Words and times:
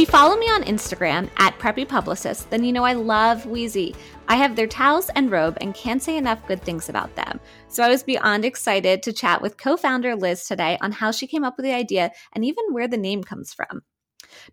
You 0.00 0.06
follow 0.06 0.34
me 0.34 0.46
on 0.46 0.62
Instagram 0.62 1.28
at 1.36 1.58
Preppy 1.58 1.86
Publicist, 1.86 2.48
then 2.48 2.64
you 2.64 2.72
know 2.72 2.84
I 2.84 2.94
love 2.94 3.44
Weezy. 3.44 3.94
I 4.28 4.36
have 4.36 4.56
their 4.56 4.66
towels 4.66 5.10
and 5.10 5.30
robe 5.30 5.58
and 5.60 5.74
can't 5.74 6.02
say 6.02 6.16
enough 6.16 6.46
good 6.46 6.62
things 6.62 6.88
about 6.88 7.14
them. 7.16 7.38
So 7.68 7.82
I 7.82 7.90
was 7.90 8.02
beyond 8.02 8.46
excited 8.46 9.02
to 9.02 9.12
chat 9.12 9.42
with 9.42 9.58
co 9.58 9.76
founder 9.76 10.16
Liz 10.16 10.46
today 10.46 10.78
on 10.80 10.90
how 10.90 11.10
she 11.10 11.26
came 11.26 11.44
up 11.44 11.58
with 11.58 11.64
the 11.64 11.74
idea 11.74 12.12
and 12.32 12.46
even 12.46 12.72
where 12.72 12.88
the 12.88 12.96
name 12.96 13.22
comes 13.22 13.52
from. 13.52 13.82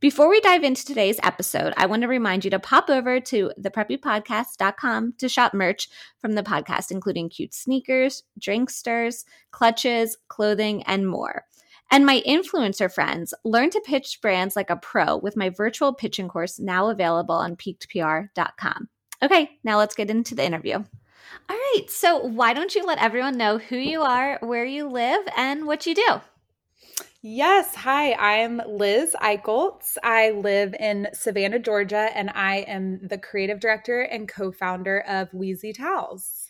Before 0.02 0.28
we 0.28 0.42
dive 0.42 0.66
into 0.66 0.84
today's 0.84 1.20
episode, 1.24 1.74
I 1.78 1.86
want 1.86 2.02
to 2.02 2.10
remind 2.10 2.44
you 2.44 2.52
to 2.52 2.60
pop 2.60 2.90
over 2.90 3.22
to 3.22 3.52
thepreppypodcast.com 3.58 5.14
to 5.18 5.30
shop 5.30 5.54
merch 5.54 5.88
from 6.20 6.34
the 6.34 6.44
podcast, 6.44 6.92
including 6.92 7.30
cute 7.30 7.54
sneakers, 7.54 8.24
drink 8.38 8.70
stirs, 8.70 9.24
clutches, 9.52 10.18
clothing, 10.28 10.84
and 10.84 11.08
more. 11.08 11.46
And 11.90 12.06
my 12.06 12.22
influencer 12.28 12.92
friends 12.92 13.34
learn 13.44 13.70
to 13.72 13.82
pitch 13.82 14.20
brands 14.22 14.56
like 14.56 14.70
a 14.70 14.76
pro 14.76 15.18
with 15.18 15.38
my 15.38 15.50
virtual 15.50 15.94
pitching 15.94 16.28
course 16.28 16.60
now 16.60 16.90
available 16.90 17.36
on 17.36 17.56
peakedpr.com. 17.56 18.90
Okay, 19.24 19.52
now 19.64 19.78
let's 19.78 19.96
get 19.96 20.12
into 20.12 20.36
the 20.36 20.46
interview. 20.46 20.76
All 21.50 21.56
right, 21.56 21.86
so 21.90 22.18
why 22.18 22.54
don't 22.54 22.76
you 22.76 22.84
let 22.86 23.00
everyone 23.00 23.38
know 23.38 23.58
who 23.58 23.78
you 23.78 24.02
are, 24.02 24.38
where 24.42 24.66
you 24.66 24.90
live, 24.90 25.22
and 25.36 25.66
what 25.66 25.86
you 25.86 25.96
do? 25.96 26.22
Yes. 27.22 27.76
Hi, 27.76 28.14
I'm 28.14 28.62
Liz 28.68 29.16
Eicholtz. 29.22 29.98
I 30.04 30.32
live 30.32 30.76
in 30.80 31.08
Savannah, 31.14 31.60
Georgia, 31.60 32.10
and 32.16 32.30
I 32.30 32.58
am 32.60 33.00
the 33.06 33.18
creative 33.18 33.60
director 33.60 34.02
and 34.02 34.30
co 34.30 34.52
founder 34.52 35.00
of 35.00 35.32
Weezy 35.32 35.76
Towels. 35.76 36.47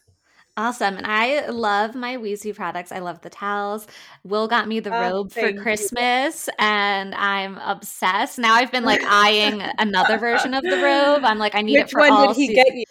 Awesome. 0.57 0.97
And 0.97 1.05
I 1.05 1.47
love 1.49 1.93
my 1.93 2.17
Weezy 2.17 2.53
products. 2.55 2.91
I 2.91 2.97
love 2.97 3.21
the 3.21 3.29
towels. 3.29 3.85
Will 4.23 4.47
got 4.47 4.67
me 4.67 4.79
the 4.79 4.89
oh, 4.89 4.99
robe 4.99 5.31
for 5.31 5.53
Christmas 5.53 6.47
you. 6.47 6.53
and 6.57 7.13
I'm 7.13 7.59
obsessed. 7.59 8.39
Now 8.39 8.55
I've 8.55 8.71
been 8.71 8.83
like 8.83 9.01
eyeing 9.07 9.61
another 9.77 10.17
version 10.17 10.55
of 10.55 10.63
the 10.63 10.77
robe. 10.77 11.23
I'm 11.23 11.37
like, 11.37 11.53
I 11.53 11.61
need 11.61 11.77
Which 11.77 11.83
it 11.83 11.91
for 11.91 11.99
one 11.99 12.11
all 12.11 12.27
did 12.27 12.35
he 12.35 12.47
season. 12.47 12.63
get 12.65 12.75
you? 12.75 12.85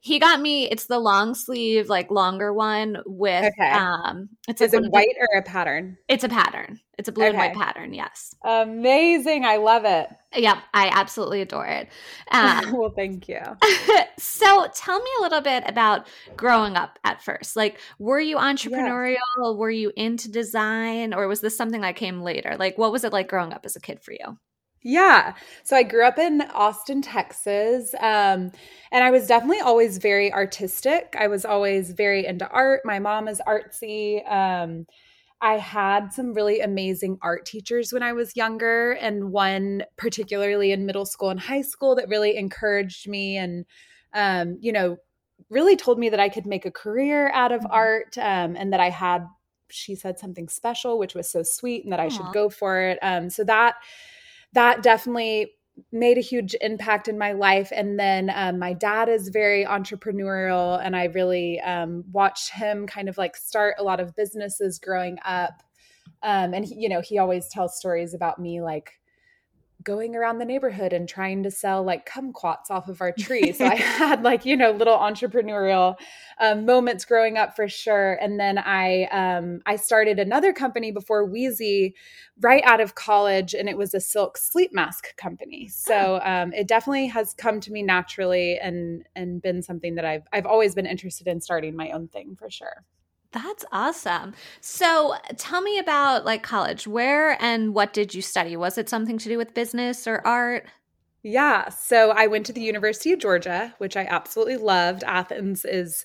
He 0.00 0.18
got 0.18 0.40
me 0.40 0.68
it's 0.68 0.86
the 0.86 0.98
long 0.98 1.36
sleeve, 1.36 1.88
like 1.88 2.10
longer 2.10 2.52
one 2.52 2.98
with 3.06 3.44
okay. 3.44 3.70
um 3.70 4.28
it's 4.48 4.60
Is 4.60 4.74
it 4.74 4.82
white 4.90 5.14
or 5.20 5.38
a 5.38 5.42
pattern? 5.42 5.96
It's 6.08 6.24
a 6.24 6.28
pattern. 6.28 6.80
It's 6.98 7.08
a 7.08 7.12
blue 7.12 7.24
okay. 7.24 7.30
and 7.30 7.38
white 7.38 7.54
pattern, 7.54 7.92
yes. 7.92 8.34
Amazing. 8.44 9.44
I 9.44 9.56
love 9.56 9.84
it. 9.84 10.08
Yep, 10.36 10.58
I 10.72 10.88
absolutely 10.88 11.40
adore 11.40 11.66
it. 11.66 11.88
Um, 12.30 12.72
well, 12.76 12.92
thank 12.94 13.28
you. 13.28 13.40
so, 14.18 14.68
tell 14.74 14.98
me 15.00 15.10
a 15.18 15.22
little 15.22 15.40
bit 15.40 15.64
about 15.66 16.06
growing 16.36 16.76
up 16.76 16.98
at 17.04 17.22
first. 17.22 17.56
Like, 17.56 17.80
were 17.98 18.20
you 18.20 18.36
entrepreneurial? 18.36 19.16
Yeah. 19.38 19.52
Were 19.52 19.70
you 19.70 19.92
into 19.96 20.30
design? 20.30 21.14
Or 21.14 21.26
was 21.28 21.40
this 21.40 21.56
something 21.56 21.80
that 21.80 21.96
came 21.96 22.22
later? 22.22 22.56
Like, 22.58 22.78
what 22.78 22.92
was 22.92 23.04
it 23.04 23.12
like 23.12 23.28
growing 23.28 23.52
up 23.52 23.64
as 23.64 23.76
a 23.76 23.80
kid 23.80 24.00
for 24.00 24.12
you? 24.12 24.38
Yeah. 24.84 25.32
So 25.62 25.76
I 25.76 25.82
grew 25.82 26.04
up 26.04 26.18
in 26.18 26.42
Austin, 26.42 27.00
Texas. 27.00 27.94
Um, 27.94 28.52
and 28.92 29.02
I 29.02 29.10
was 29.10 29.26
definitely 29.26 29.60
always 29.60 29.96
very 29.96 30.30
artistic. 30.30 31.16
I 31.18 31.26
was 31.26 31.46
always 31.46 31.90
very 31.92 32.26
into 32.26 32.46
art. 32.50 32.82
My 32.84 32.98
mom 32.98 33.26
is 33.26 33.40
artsy. 33.48 34.30
Um, 34.30 34.86
I 35.44 35.58
had 35.58 36.10
some 36.10 36.32
really 36.32 36.60
amazing 36.60 37.18
art 37.20 37.44
teachers 37.44 37.92
when 37.92 38.02
I 38.02 38.14
was 38.14 38.34
younger, 38.34 38.92
and 38.92 39.30
one 39.30 39.84
particularly 39.98 40.72
in 40.72 40.86
middle 40.86 41.04
school 41.04 41.28
and 41.28 41.38
high 41.38 41.60
school 41.60 41.94
that 41.96 42.08
really 42.08 42.34
encouraged 42.38 43.06
me 43.06 43.36
and, 43.36 43.66
um, 44.14 44.56
you 44.62 44.72
know, 44.72 44.96
really 45.50 45.76
told 45.76 45.98
me 45.98 46.08
that 46.08 46.18
I 46.18 46.30
could 46.30 46.46
make 46.46 46.64
a 46.64 46.70
career 46.70 47.30
out 47.32 47.52
of 47.52 47.60
mm-hmm. 47.60 47.72
art 47.72 48.16
um, 48.16 48.56
and 48.56 48.72
that 48.72 48.80
I 48.80 48.88
had, 48.88 49.26
she 49.68 49.94
said 49.94 50.18
something 50.18 50.48
special, 50.48 50.98
which 50.98 51.14
was 51.14 51.28
so 51.28 51.42
sweet, 51.42 51.84
and 51.84 51.92
that 51.92 52.00
Aww. 52.00 52.04
I 52.04 52.08
should 52.08 52.32
go 52.32 52.48
for 52.48 52.80
it. 52.80 52.98
Um, 53.02 53.28
so 53.28 53.44
that, 53.44 53.74
that 54.54 54.82
definitely 54.82 55.52
made 55.92 56.18
a 56.18 56.22
huge 56.22 56.54
impact 56.60 57.08
in 57.08 57.18
my 57.18 57.32
life. 57.32 57.72
And 57.74 57.98
then 57.98 58.30
um, 58.34 58.58
my 58.58 58.72
dad 58.72 59.08
is 59.08 59.28
very 59.28 59.64
entrepreneurial, 59.64 60.80
and 60.82 60.94
I 60.96 61.04
really 61.04 61.60
um, 61.60 62.04
watched 62.12 62.50
him 62.50 62.86
kind 62.86 63.08
of 63.08 63.18
like 63.18 63.36
start 63.36 63.76
a 63.78 63.82
lot 63.82 64.00
of 64.00 64.14
businesses 64.14 64.78
growing 64.78 65.18
up. 65.24 65.62
Um, 66.22 66.54
and 66.54 66.64
he, 66.64 66.74
you 66.76 66.88
know, 66.88 67.00
he 67.00 67.18
always 67.18 67.48
tells 67.48 67.76
stories 67.76 68.14
about 68.14 68.38
me 68.38 68.60
like 68.60 68.92
going 69.84 70.16
around 70.16 70.38
the 70.38 70.44
neighborhood 70.44 70.92
and 70.92 71.08
trying 71.08 71.42
to 71.42 71.50
sell 71.50 71.82
like 71.82 72.08
kumquats 72.08 72.70
off 72.70 72.88
of 72.88 73.00
our 73.00 73.12
tree. 73.18 73.52
So 73.52 73.64
I 73.66 73.74
had 73.74 74.22
like, 74.22 74.44
you 74.44 74.56
know, 74.56 74.70
little 74.70 74.96
entrepreneurial 74.96 75.96
um, 76.40 76.64
moments 76.64 77.04
growing 77.04 77.36
up 77.36 77.54
for 77.54 77.68
sure. 77.68 78.14
And 78.14 78.40
then 78.40 78.58
I 78.58 79.04
um, 79.04 79.60
I 79.66 79.76
started 79.76 80.18
another 80.18 80.52
company 80.52 80.90
before 80.90 81.28
Weezy 81.28 81.92
right 82.40 82.62
out 82.64 82.80
of 82.80 82.94
college 82.94 83.54
and 83.54 83.68
it 83.68 83.76
was 83.76 83.94
a 83.94 84.00
silk 84.00 84.38
sleep 84.38 84.72
mask 84.72 85.16
company. 85.16 85.68
So 85.68 86.20
oh. 86.22 86.28
um, 86.28 86.52
it 86.52 86.66
definitely 86.66 87.06
has 87.08 87.34
come 87.34 87.60
to 87.60 87.72
me 87.72 87.82
naturally 87.82 88.58
and 88.58 89.06
and 89.14 89.40
been 89.40 89.62
something 89.62 89.94
that 89.96 90.04
I've 90.04 90.26
I've 90.32 90.46
always 90.46 90.74
been 90.74 90.86
interested 90.86 91.28
in 91.28 91.40
starting 91.40 91.76
my 91.76 91.90
own 91.90 92.08
thing 92.08 92.36
for 92.36 92.50
sure. 92.50 92.84
That's 93.34 93.64
awesome. 93.72 94.32
So 94.60 95.16
tell 95.36 95.60
me 95.60 95.78
about 95.78 96.24
like 96.24 96.44
college. 96.44 96.86
Where 96.86 97.36
and 97.42 97.74
what 97.74 97.92
did 97.92 98.14
you 98.14 98.22
study? 98.22 98.56
Was 98.56 98.78
it 98.78 98.88
something 98.88 99.18
to 99.18 99.28
do 99.28 99.36
with 99.36 99.54
business 99.54 100.06
or 100.06 100.24
art? 100.24 100.66
Yeah. 101.24 101.68
So 101.70 102.10
I 102.10 102.28
went 102.28 102.46
to 102.46 102.52
the 102.52 102.60
University 102.60 103.12
of 103.12 103.18
Georgia, 103.18 103.74
which 103.78 103.96
I 103.96 104.04
absolutely 104.04 104.58
loved. 104.58 105.02
Athens 105.02 105.64
is 105.64 106.04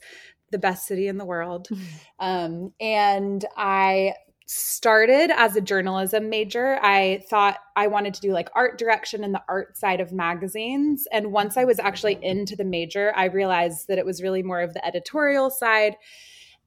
the 0.51 0.57
best 0.57 0.88
city 0.88 1.07
in 1.07 1.17
the 1.17 1.25
world. 1.25 1.69
Um, 2.22 2.73
and 2.81 3.46
I 3.56 4.13
started 4.46 5.31
as 5.34 5.56
a 5.56 5.61
journalism 5.61 6.29
major. 6.29 6.78
I 6.81 7.23
thought 7.29 7.59
I 7.78 7.88
wanted 7.88 8.13
to 8.16 8.19
do 8.19 8.34
like 8.34 8.50
art 8.53 8.78
direction 8.78 9.23
and 9.23 9.34
the 9.34 9.41
art 9.47 9.78
side 9.78 10.01
of 10.01 10.11
magazines. 10.11 11.07
And 11.13 11.31
once 11.31 11.56
I 11.56 11.63
was 11.63 11.79
actually 11.79 12.17
into 12.22 12.57
the 12.57 12.66
major, 12.66 13.13
I 13.16 13.25
realized 13.25 13.88
that 13.88 14.00
it 14.00 14.06
was 14.06 14.22
really 14.22 14.44
more 14.44 14.59
of 14.59 14.73
the 14.73 14.85
editorial 14.85 15.50
side 15.50 15.96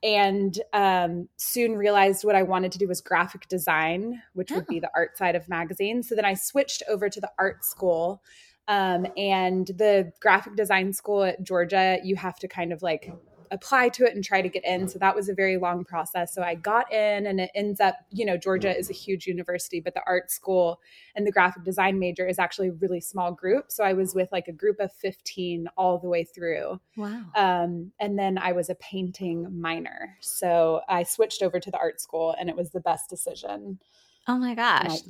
and 0.03 0.59
um, 0.73 1.29
soon 1.37 1.77
realized 1.77 2.25
what 2.25 2.35
I 2.35 2.43
wanted 2.43 2.73
to 2.73 2.79
do 2.79 2.89
was 2.89 3.01
graphic 3.01 3.49
design, 3.49 4.23
which 4.33 4.51
oh. 4.51 4.57
would 4.57 4.67
be 4.67 4.79
oh. 4.79 4.81
the 4.81 4.91
art 4.95 5.17
side 5.17 5.37
of 5.37 5.49
magazines. 5.49 6.09
So 6.09 6.15
then 6.15 6.25
I 6.25 6.35
switched 6.35 6.83
over 6.89 7.09
to 7.09 7.21
the 7.21 7.31
art 7.39 7.65
school. 7.65 8.23
Um, 8.69 9.07
and 9.17 9.67
the 9.67 10.12
graphic 10.21 10.55
design 10.55 10.93
school 10.93 11.25
at 11.25 11.43
Georgia, 11.43 11.99
you 12.05 12.15
have 12.17 12.39
to 12.39 12.49
kind 12.49 12.73
of 12.73 12.81
like 12.81 13.12
apply 13.53 13.91
to 13.91 14.05
it 14.05 14.15
and 14.15 14.25
try 14.25 14.43
to 14.43 14.49
get 14.49 14.65
in. 14.65 14.89
So 14.89 14.99
that 14.99 15.15
was 15.15 15.29
a 15.29 15.35
very 15.35 15.59
long 15.59 15.85
process. 15.85 16.35
So 16.35 16.43
I 16.43 16.55
got 16.55 16.91
in, 16.91 17.27
and 17.27 17.39
it 17.39 17.51
ends 17.55 17.81
up, 17.81 17.97
you 18.11 18.25
know, 18.25 18.37
Georgia 18.37 18.77
is 18.77 18.91
a 18.91 18.95
huge 18.95 19.27
university, 19.27 19.79
but 19.79 19.95
the 19.95 20.03
art 20.07 20.31
school 20.31 20.81
and 21.15 21.27
the 21.27 21.31
graphic 21.31 21.62
design 21.62 21.99
major 21.99 22.27
is 22.27 22.39
actually 22.39 22.69
a 22.69 22.73
really 22.73 23.01
small 23.01 23.31
group. 23.31 23.71
So 23.71 23.85
I 23.85 23.93
was 23.93 24.15
with 24.15 24.33
like 24.33 24.49
a 24.49 24.53
group 24.53 24.81
of 24.81 24.93
15 24.95 25.69
all 25.77 25.99
the 25.99 26.09
way 26.09 26.25
through. 26.25 26.81
Wow. 26.97 27.25
Um, 27.37 27.93
and 28.01 28.19
then 28.19 28.39
I 28.39 28.53
was 28.53 28.71
a 28.71 28.75
painting 28.77 29.61
minor. 29.61 30.17
So 30.21 30.81
I 30.89 31.03
switched 31.03 31.43
over 31.43 31.61
to 31.61 31.71
the 31.71 31.79
art 31.79 32.00
school, 32.00 32.35
and 32.41 32.49
it 32.49 32.56
was 32.56 32.71
the 32.71 32.81
best 32.81 33.11
decision. 33.11 33.79
Oh 34.26 34.38
my 34.38 34.55
gosh. 34.55 35.00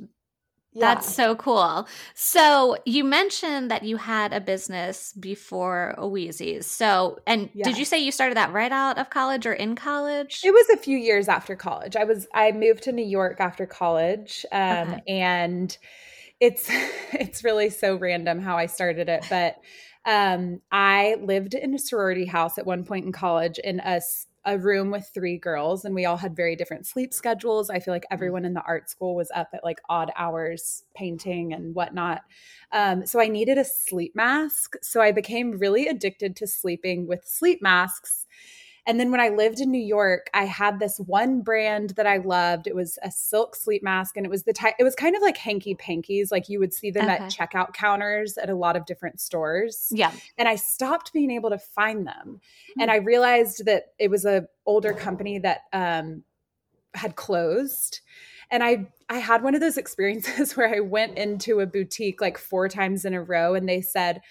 Yeah. 0.73 0.95
That's 0.95 1.13
so 1.13 1.35
cool. 1.35 1.87
So 2.15 2.77
you 2.85 3.03
mentioned 3.03 3.69
that 3.69 3.83
you 3.83 3.97
had 3.97 4.33
a 4.33 4.41
business 4.41 5.13
before 5.13 5.93
Weezy's. 5.99 6.65
So, 6.65 7.19
and 7.27 7.49
yes. 7.53 7.67
did 7.67 7.77
you 7.77 7.85
say 7.85 7.99
you 7.99 8.11
started 8.11 8.37
that 8.37 8.51
right 8.51 8.71
out 8.71 8.97
of 8.97 9.11
college 9.11 9.45
or 9.45 9.53
in 9.53 9.75
college? 9.75 10.41
It 10.43 10.51
was 10.51 10.67
a 10.69 10.77
few 10.77 10.97
years 10.97 11.27
after 11.27 11.55
college. 11.55 11.95
I 11.95 12.05
was 12.05 12.27
I 12.33 12.51
moved 12.51 12.83
to 12.83 12.91
New 12.91 13.05
York 13.05 13.39
after 13.39 13.65
college, 13.67 14.45
um, 14.51 14.93
okay. 14.93 15.01
and 15.07 15.77
it's 16.39 16.67
it's 17.13 17.43
really 17.43 17.69
so 17.69 17.95
random 17.95 18.39
how 18.39 18.57
I 18.57 18.65
started 18.65 19.09
it, 19.09 19.25
but 19.29 19.57
um, 20.05 20.59
I 20.71 21.15
lived 21.21 21.53
in 21.53 21.73
a 21.73 21.79
sorority 21.79 22.25
house 22.25 22.57
at 22.57 22.65
one 22.65 22.83
point 22.83 23.05
in 23.05 23.11
college 23.11 23.59
in 23.59 23.79
a 23.79 24.01
a 24.45 24.57
room 24.57 24.91
with 24.91 25.09
three 25.13 25.37
girls 25.37 25.85
and 25.85 25.95
we 25.95 26.05
all 26.05 26.17
had 26.17 26.35
very 26.35 26.55
different 26.55 26.85
sleep 26.85 27.13
schedules. 27.13 27.69
I 27.69 27.79
feel 27.79 27.93
like 27.93 28.03
mm. 28.03 28.11
everyone 28.11 28.45
in 28.45 28.53
the 28.53 28.63
art 28.63 28.89
school 28.89 29.15
was 29.15 29.31
up 29.33 29.49
at 29.53 29.63
like 29.63 29.79
odd 29.89 30.11
hours 30.15 30.83
painting 30.95 31.53
and 31.53 31.73
whatnot. 31.73 32.21
Um, 32.71 33.05
so 33.05 33.21
I 33.21 33.27
needed 33.27 33.57
a 33.57 33.65
sleep 33.65 34.15
mask. 34.15 34.75
So 34.81 35.01
I 35.01 35.11
became 35.11 35.59
really 35.59 35.87
addicted 35.87 36.35
to 36.37 36.47
sleeping 36.47 37.07
with 37.07 37.25
sleep 37.25 37.61
masks. 37.61 38.25
And 38.85 38.99
then 38.99 39.11
when 39.11 39.19
I 39.21 39.29
lived 39.29 39.59
in 39.59 39.71
New 39.71 39.81
York, 39.81 40.29
I 40.33 40.43
had 40.45 40.79
this 40.79 40.99
one 40.99 41.41
brand 41.41 41.91
that 41.91 42.05
I 42.05 42.17
loved. 42.17 42.67
It 42.67 42.75
was 42.75 42.99
a 43.01 43.11
silk 43.11 43.55
sleep 43.55 43.81
mask, 43.81 44.17
and 44.17 44.25
it 44.25 44.29
was 44.29 44.43
the 44.43 44.53
type. 44.53 44.75
It 44.79 44.83
was 44.83 44.95
kind 44.95 45.15
of 45.15 45.21
like 45.21 45.37
hanky 45.37 45.75
pankies, 45.75 46.31
like 46.31 46.49
you 46.49 46.59
would 46.59 46.73
see 46.73 46.91
them 46.91 47.05
okay. 47.05 47.23
at 47.23 47.31
checkout 47.31 47.73
counters 47.73 48.37
at 48.37 48.49
a 48.49 48.55
lot 48.55 48.75
of 48.75 48.85
different 48.85 49.21
stores. 49.21 49.87
Yeah. 49.91 50.11
And 50.37 50.47
I 50.47 50.55
stopped 50.55 51.13
being 51.13 51.31
able 51.31 51.49
to 51.49 51.57
find 51.57 52.05
them, 52.05 52.39
mm-hmm. 52.39 52.81
and 52.81 52.91
I 52.91 52.97
realized 52.97 53.65
that 53.65 53.93
it 53.99 54.09
was 54.09 54.25
a 54.25 54.47
older 54.65 54.93
company 54.93 55.39
that 55.39 55.61
um, 55.71 56.23
had 56.93 57.15
closed 57.15 58.01
and 58.51 58.63
i 58.63 58.85
i 59.09 59.17
had 59.17 59.43
one 59.43 59.55
of 59.55 59.61
those 59.61 59.77
experiences 59.77 60.53
where 60.57 60.73
i 60.73 60.79
went 60.79 61.17
into 61.17 61.59
a 61.59 61.65
boutique 61.65 62.21
like 62.21 62.37
four 62.37 62.69
times 62.69 63.05
in 63.05 63.13
a 63.13 63.21
row 63.21 63.55
and 63.55 63.67
they 63.67 63.81
said 63.81 64.21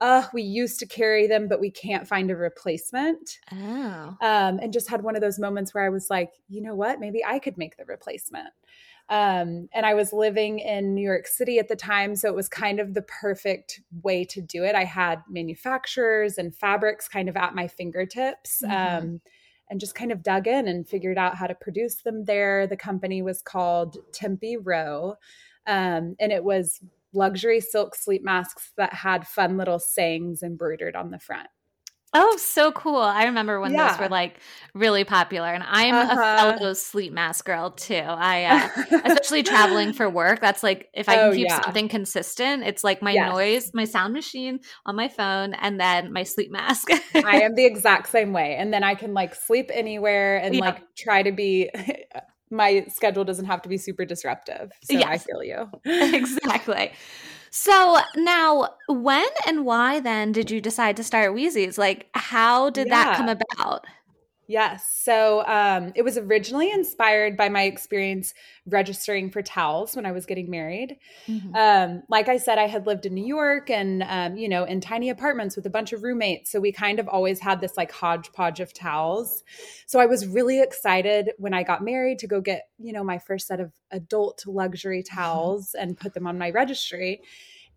uh, 0.00 0.26
we 0.32 0.42
used 0.42 0.78
to 0.80 0.86
carry 0.86 1.26
them, 1.26 1.46
but 1.46 1.60
we 1.60 1.70
can't 1.70 2.08
find 2.08 2.30
a 2.30 2.36
replacement. 2.36 3.38
Oh. 3.52 4.16
Um, 4.20 4.58
and 4.58 4.72
just 4.72 4.88
had 4.88 5.02
one 5.02 5.14
of 5.14 5.20
those 5.20 5.38
moments 5.38 5.74
where 5.74 5.84
I 5.84 5.90
was 5.90 6.08
like, 6.08 6.32
you 6.48 6.62
know 6.62 6.74
what? 6.74 7.00
Maybe 7.00 7.24
I 7.24 7.38
could 7.38 7.58
make 7.58 7.76
the 7.76 7.84
replacement. 7.84 8.48
Um, 9.10 9.68
and 9.74 9.84
I 9.84 9.94
was 9.94 10.12
living 10.12 10.60
in 10.60 10.94
New 10.94 11.02
York 11.02 11.26
City 11.26 11.58
at 11.58 11.68
the 11.68 11.76
time. 11.76 12.14
So 12.14 12.28
it 12.28 12.34
was 12.34 12.48
kind 12.48 12.80
of 12.80 12.94
the 12.94 13.02
perfect 13.02 13.80
way 14.02 14.24
to 14.26 14.40
do 14.40 14.64
it. 14.64 14.74
I 14.74 14.84
had 14.84 15.22
manufacturers 15.28 16.38
and 16.38 16.54
fabrics 16.54 17.08
kind 17.08 17.28
of 17.28 17.36
at 17.36 17.54
my 17.54 17.66
fingertips. 17.66 18.62
Mm-hmm. 18.64 19.06
Um, 19.06 19.20
and 19.68 19.78
just 19.78 19.94
kind 19.94 20.10
of 20.10 20.24
dug 20.24 20.48
in 20.48 20.66
and 20.66 20.88
figured 20.88 21.16
out 21.16 21.36
how 21.36 21.46
to 21.46 21.54
produce 21.54 21.96
them 22.02 22.24
there. 22.24 22.66
The 22.66 22.76
company 22.76 23.22
was 23.22 23.40
called 23.40 23.98
Tempe 24.12 24.56
Row. 24.56 25.14
Um, 25.66 26.16
and 26.18 26.32
it 26.32 26.42
was 26.42 26.80
luxury 27.12 27.60
silk 27.60 27.94
sleep 27.94 28.22
masks 28.24 28.72
that 28.76 28.92
had 28.92 29.26
fun 29.26 29.56
little 29.56 29.78
sayings 29.78 30.42
embroidered 30.42 30.96
on 30.96 31.10
the 31.10 31.18
front. 31.18 31.48
Oh, 32.12 32.36
so 32.38 32.72
cool. 32.72 32.96
I 32.96 33.24
remember 33.24 33.60
when 33.60 33.72
yeah. 33.72 33.92
those 33.92 34.00
were 34.00 34.08
like 34.08 34.40
really 34.74 35.04
popular. 35.04 35.46
And 35.46 35.62
I'm 35.64 35.94
uh-huh. 35.94 36.12
a 36.12 36.58
fellow 36.58 36.72
sleep 36.72 37.12
mask 37.12 37.44
girl 37.44 37.70
too. 37.70 37.94
I, 37.94 38.44
uh, 38.44 38.68
especially 39.04 39.44
traveling 39.44 39.92
for 39.92 40.10
work, 40.10 40.40
that's 40.40 40.64
like 40.64 40.88
if 40.92 41.08
I 41.08 41.14
can 41.14 41.28
oh, 41.28 41.32
keep 41.32 41.46
yeah. 41.46 41.62
something 41.62 41.88
consistent, 41.88 42.64
it's 42.64 42.82
like 42.82 43.00
my 43.00 43.12
yes. 43.12 43.32
noise, 43.32 43.70
my 43.74 43.84
sound 43.84 44.12
machine 44.12 44.58
on 44.86 44.96
my 44.96 45.06
phone, 45.06 45.54
and 45.54 45.78
then 45.78 46.12
my 46.12 46.24
sleep 46.24 46.50
mask. 46.50 46.88
I 47.14 47.42
am 47.42 47.54
the 47.54 47.64
exact 47.64 48.08
same 48.08 48.32
way. 48.32 48.56
And 48.56 48.74
then 48.74 48.82
I 48.82 48.96
can 48.96 49.14
like 49.14 49.36
sleep 49.36 49.70
anywhere 49.72 50.38
and 50.38 50.56
yeah. 50.56 50.60
like 50.62 50.80
try 50.96 51.22
to 51.22 51.30
be 51.30 51.70
my 52.50 52.84
schedule 52.88 53.24
doesn't 53.24 53.46
have 53.46 53.62
to 53.62 53.68
be 53.68 53.78
super 53.78 54.04
disruptive. 54.04 54.72
So 54.82 54.98
yes. 54.98 55.06
I 55.08 55.18
feel 55.18 55.42
you. 55.42 55.70
exactly. 56.14 56.92
So 57.50 57.98
now, 58.16 58.70
when 58.88 59.26
and 59.46 59.64
why 59.64 59.98
then 60.00 60.30
did 60.32 60.50
you 60.50 60.60
decide 60.60 60.96
to 60.98 61.04
start 61.04 61.34
Weezy's? 61.34 61.78
Like, 61.78 62.08
how 62.14 62.70
did 62.70 62.88
yeah. 62.88 63.04
that 63.04 63.16
come 63.16 63.28
about? 63.28 63.86
Yes. 64.50 64.84
So 65.04 65.46
um, 65.46 65.92
it 65.94 66.02
was 66.02 66.18
originally 66.18 66.72
inspired 66.72 67.36
by 67.36 67.48
my 67.48 67.62
experience 67.62 68.34
registering 68.66 69.30
for 69.30 69.42
towels 69.42 69.94
when 69.94 70.04
I 70.04 70.10
was 70.10 70.26
getting 70.26 70.50
married. 70.50 70.96
Mm-hmm. 71.28 71.54
Um, 71.54 72.02
like 72.08 72.28
I 72.28 72.36
said, 72.36 72.58
I 72.58 72.66
had 72.66 72.84
lived 72.84 73.06
in 73.06 73.14
New 73.14 73.24
York 73.24 73.70
and, 73.70 74.02
um, 74.02 74.36
you 74.36 74.48
know, 74.48 74.64
in 74.64 74.80
tiny 74.80 75.08
apartments 75.08 75.54
with 75.54 75.66
a 75.66 75.70
bunch 75.70 75.92
of 75.92 76.02
roommates. 76.02 76.50
So 76.50 76.58
we 76.58 76.72
kind 76.72 76.98
of 76.98 77.06
always 77.06 77.38
had 77.38 77.60
this 77.60 77.76
like 77.76 77.92
hodgepodge 77.92 78.58
of 78.58 78.74
towels. 78.74 79.44
So 79.86 80.00
I 80.00 80.06
was 80.06 80.26
really 80.26 80.60
excited 80.60 81.30
when 81.38 81.54
I 81.54 81.62
got 81.62 81.84
married 81.84 82.18
to 82.18 82.26
go 82.26 82.40
get, 82.40 82.70
you 82.76 82.92
know, 82.92 83.04
my 83.04 83.18
first 83.18 83.46
set 83.46 83.60
of 83.60 83.70
adult 83.92 84.42
luxury 84.48 85.04
towels 85.04 85.76
and 85.78 85.96
put 85.96 86.12
them 86.12 86.26
on 86.26 86.38
my 86.38 86.50
registry 86.50 87.22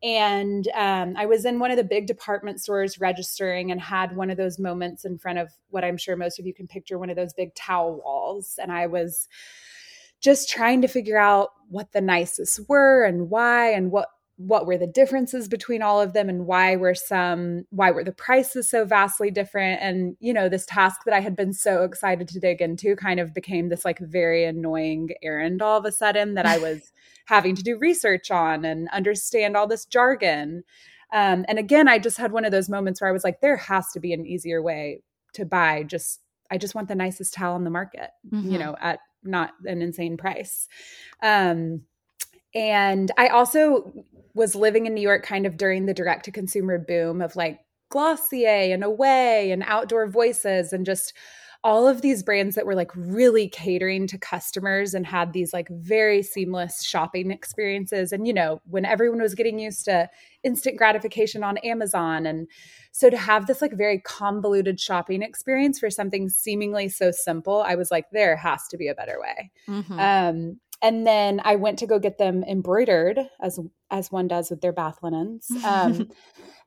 and 0.03 0.67
um, 0.75 1.15
I 1.17 1.25
was 1.25 1.45
in 1.45 1.59
one 1.59 1.71
of 1.71 1.77
the 1.77 1.83
big 1.83 2.07
department 2.07 2.61
stores 2.61 2.99
registering 2.99 3.71
and 3.71 3.79
had 3.79 4.15
one 4.17 4.29
of 4.29 4.35
those 4.35 4.59
moments 4.59 5.05
in 5.05 5.17
front 5.17 5.39
of 5.39 5.49
what 5.69 5.85
I'm 5.85 5.95
sure 5.95 6.17
most 6.17 6.39
of 6.39 6.45
you 6.45 6.53
can 6.53 6.67
picture 6.67 6.99
one 6.99 7.09
of 7.09 7.15
those 7.15 7.33
big 7.33 7.55
towel 7.55 8.01
walls. 8.03 8.59
And 8.61 8.69
I 8.69 8.87
was 8.87 9.29
just 10.19 10.49
trying 10.49 10.81
to 10.81 10.89
figure 10.89 11.17
out 11.17 11.51
what 11.69 11.93
the 11.93 12.01
nicest 12.01 12.59
were 12.67 13.05
and 13.05 13.29
why 13.29 13.71
and 13.71 13.91
what 13.91 14.09
what 14.37 14.65
were 14.65 14.77
the 14.77 14.87
differences 14.87 15.47
between 15.47 15.83
all 15.83 16.01
of 16.01 16.13
them 16.13 16.27
and 16.27 16.47
why 16.47 16.75
were 16.75 16.95
some 16.95 17.65
why 17.69 17.91
were 17.91 18.03
the 18.03 18.11
prices 18.11 18.67
so 18.67 18.83
vastly 18.83 19.29
different 19.29 19.79
and 19.81 20.17
you 20.19 20.33
know 20.33 20.49
this 20.49 20.65
task 20.65 21.01
that 21.05 21.13
i 21.13 21.19
had 21.19 21.35
been 21.35 21.53
so 21.53 21.83
excited 21.83 22.27
to 22.27 22.39
dig 22.39 22.59
into 22.59 22.95
kind 22.95 23.19
of 23.19 23.33
became 23.33 23.69
this 23.69 23.85
like 23.85 23.99
very 23.99 24.43
annoying 24.43 25.09
errand 25.21 25.61
all 25.61 25.77
of 25.77 25.85
a 25.85 25.91
sudden 25.91 26.33
that 26.33 26.47
i 26.47 26.57
was 26.57 26.91
having 27.25 27.55
to 27.55 27.63
do 27.63 27.77
research 27.77 28.31
on 28.31 28.65
and 28.65 28.89
understand 28.89 29.55
all 29.55 29.67
this 29.67 29.85
jargon. 29.85 30.63
Um, 31.11 31.45
and 31.47 31.59
again, 31.59 31.87
I 31.87 31.99
just 31.99 32.17
had 32.17 32.31
one 32.31 32.45
of 32.45 32.51
those 32.51 32.69
moments 32.69 32.99
where 32.99 33.09
I 33.09 33.13
was 33.13 33.23
like, 33.23 33.41
there 33.41 33.57
has 33.57 33.91
to 33.91 33.99
be 33.99 34.13
an 34.13 34.25
easier 34.25 34.61
way 34.61 35.01
to 35.33 35.45
buy. 35.45 35.83
Just, 35.83 36.21
I 36.51 36.57
just 36.57 36.75
want 36.75 36.87
the 36.87 36.95
nicest 36.95 37.33
towel 37.33 37.55
on 37.55 37.63
the 37.63 37.69
market, 37.69 38.09
mm-hmm. 38.31 38.51
you 38.51 38.57
know, 38.57 38.75
at 38.81 38.99
not 39.23 39.51
an 39.65 39.81
insane 39.81 40.17
price. 40.17 40.67
Um, 41.21 41.83
and 42.55 43.11
I 43.17 43.27
also 43.27 44.05
was 44.33 44.55
living 44.55 44.85
in 44.85 44.93
New 44.93 45.01
York 45.01 45.23
kind 45.23 45.45
of 45.45 45.57
during 45.57 45.85
the 45.85 45.93
direct 45.93 46.25
to 46.25 46.31
consumer 46.31 46.79
boom 46.79 47.21
of 47.21 47.35
like 47.35 47.59
Glossier 47.89 48.73
and 48.73 48.83
Away 48.83 49.51
and 49.51 49.63
Outdoor 49.65 50.07
Voices 50.07 50.73
and 50.73 50.85
just 50.85 51.13
all 51.63 51.87
of 51.87 52.01
these 52.01 52.23
brands 52.23 52.55
that 52.55 52.65
were 52.65 52.75
like 52.75 52.91
really 52.93 53.47
catering 53.47 54.05
to 54.05 54.17
customers 54.17 54.93
and 54.93 55.05
had 55.05 55.31
these 55.31 55.53
like 55.53 55.69
very 55.69 56.21
seamless 56.21 56.83
shopping 56.83 57.31
experiences. 57.31 58.11
And, 58.11 58.27
you 58.27 58.33
know, 58.33 58.61
when 58.65 58.83
everyone 58.83 59.21
was 59.21 59.33
getting 59.33 59.59
used 59.59 59.85
to 59.85 60.09
instant 60.43 60.77
gratification 60.77 61.41
on 61.41 61.57
Amazon. 61.59 62.25
And 62.25 62.49
so 62.91 63.09
to 63.09 63.15
have 63.15 63.47
this 63.47 63.61
like 63.61 63.73
very 63.77 63.99
convoluted 63.99 64.77
shopping 64.77 65.21
experience 65.21 65.79
for 65.79 65.89
something 65.89 66.27
seemingly 66.27 66.89
so 66.89 67.11
simple, 67.11 67.63
I 67.65 67.75
was 67.75 67.91
like, 67.91 68.09
there 68.11 68.35
has 68.35 68.67
to 68.67 68.77
be 68.77 68.89
a 68.89 68.95
better 68.95 69.17
way. 69.21 69.51
Mm-hmm. 69.69 69.99
Um, 69.99 70.59
and 70.83 71.07
then 71.07 71.41
I 71.43 71.55
went 71.55 71.79
to 71.79 71.87
go 71.87 71.97
get 71.97 72.19
them 72.19 72.43
embroidered 72.43 73.19
as 73.41 73.59
as 73.89 74.11
one 74.11 74.27
does 74.27 74.51
with 74.51 74.61
their 74.61 74.73
bath 74.73 74.99
linens. 75.01 75.47
Um, 75.65 76.09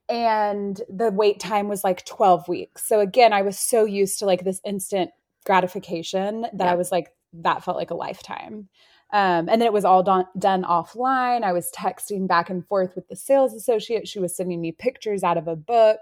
and 0.08 0.80
the 0.88 1.10
wait 1.10 1.40
time 1.40 1.68
was 1.68 1.82
like 1.82 2.06
12 2.06 2.48
weeks. 2.48 2.86
So 2.86 3.00
again, 3.00 3.32
I 3.32 3.42
was 3.42 3.58
so 3.58 3.84
used 3.84 4.20
to 4.20 4.26
like 4.26 4.44
this 4.44 4.60
instant 4.64 5.10
gratification 5.44 6.42
that 6.42 6.66
yeah. 6.66 6.72
I 6.72 6.76
was 6.76 6.92
like, 6.92 7.08
that 7.32 7.64
felt 7.64 7.76
like 7.76 7.90
a 7.90 7.96
lifetime. 7.96 8.68
Um, 9.12 9.48
and 9.48 9.60
then 9.60 9.62
it 9.62 9.72
was 9.72 9.84
all 9.84 10.04
done, 10.04 10.26
done 10.38 10.62
offline. 10.62 11.42
I 11.42 11.52
was 11.52 11.72
texting 11.74 12.28
back 12.28 12.50
and 12.50 12.64
forth 12.66 12.94
with 12.94 13.08
the 13.08 13.16
sales 13.16 13.52
associate. 13.52 14.06
She 14.06 14.20
was 14.20 14.36
sending 14.36 14.60
me 14.60 14.70
pictures 14.70 15.24
out 15.24 15.38
of 15.38 15.48
a 15.48 15.56
book. 15.56 15.98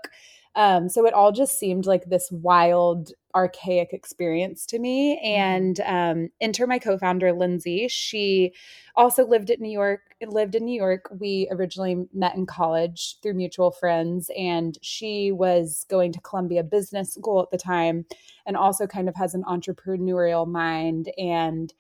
Um, 0.57 0.89
so 0.89 1.07
it 1.07 1.15
all 1.15 1.33
just 1.33 1.59
seemed 1.59 1.87
like 1.87 2.05
this 2.05 2.29
wild, 2.31 3.11
archaic 3.35 3.93
experience 3.93 4.65
to 4.67 4.79
me. 4.79 5.17
Mm-hmm. 5.17 5.27
And 5.27 5.81
um, 5.81 6.29
enter 6.41 6.67
my 6.67 6.79
co-founder 6.79 7.33
Lindsay. 7.33 7.89
She 7.89 8.53
also 8.95 9.27
lived 9.27 9.51
at 9.51 9.61
New 9.61 9.73
York. 9.73 10.01
Lived 10.27 10.55
in 10.55 10.65
New 10.65 10.81
York. 10.81 11.11
We 11.21 11.49
originally 11.51 12.07
met 12.15 12.35
in 12.35 12.47
college 12.47 13.17
through 13.23 13.35
mutual 13.35 13.73
friends, 13.73 14.31
and 14.39 14.79
she 14.81 15.33
was 15.33 15.85
going 15.91 16.13
to 16.13 16.21
Columbia 16.21 16.63
Business 16.63 17.13
School 17.13 17.43
at 17.43 17.51
the 17.51 17.59
time, 17.59 18.07
and 18.47 18.57
also 18.57 18.87
kind 18.87 19.09
of 19.09 19.17
has 19.17 19.35
an 19.35 19.43
entrepreneurial 19.43 20.47
mind 20.47 21.11
and 21.19 21.75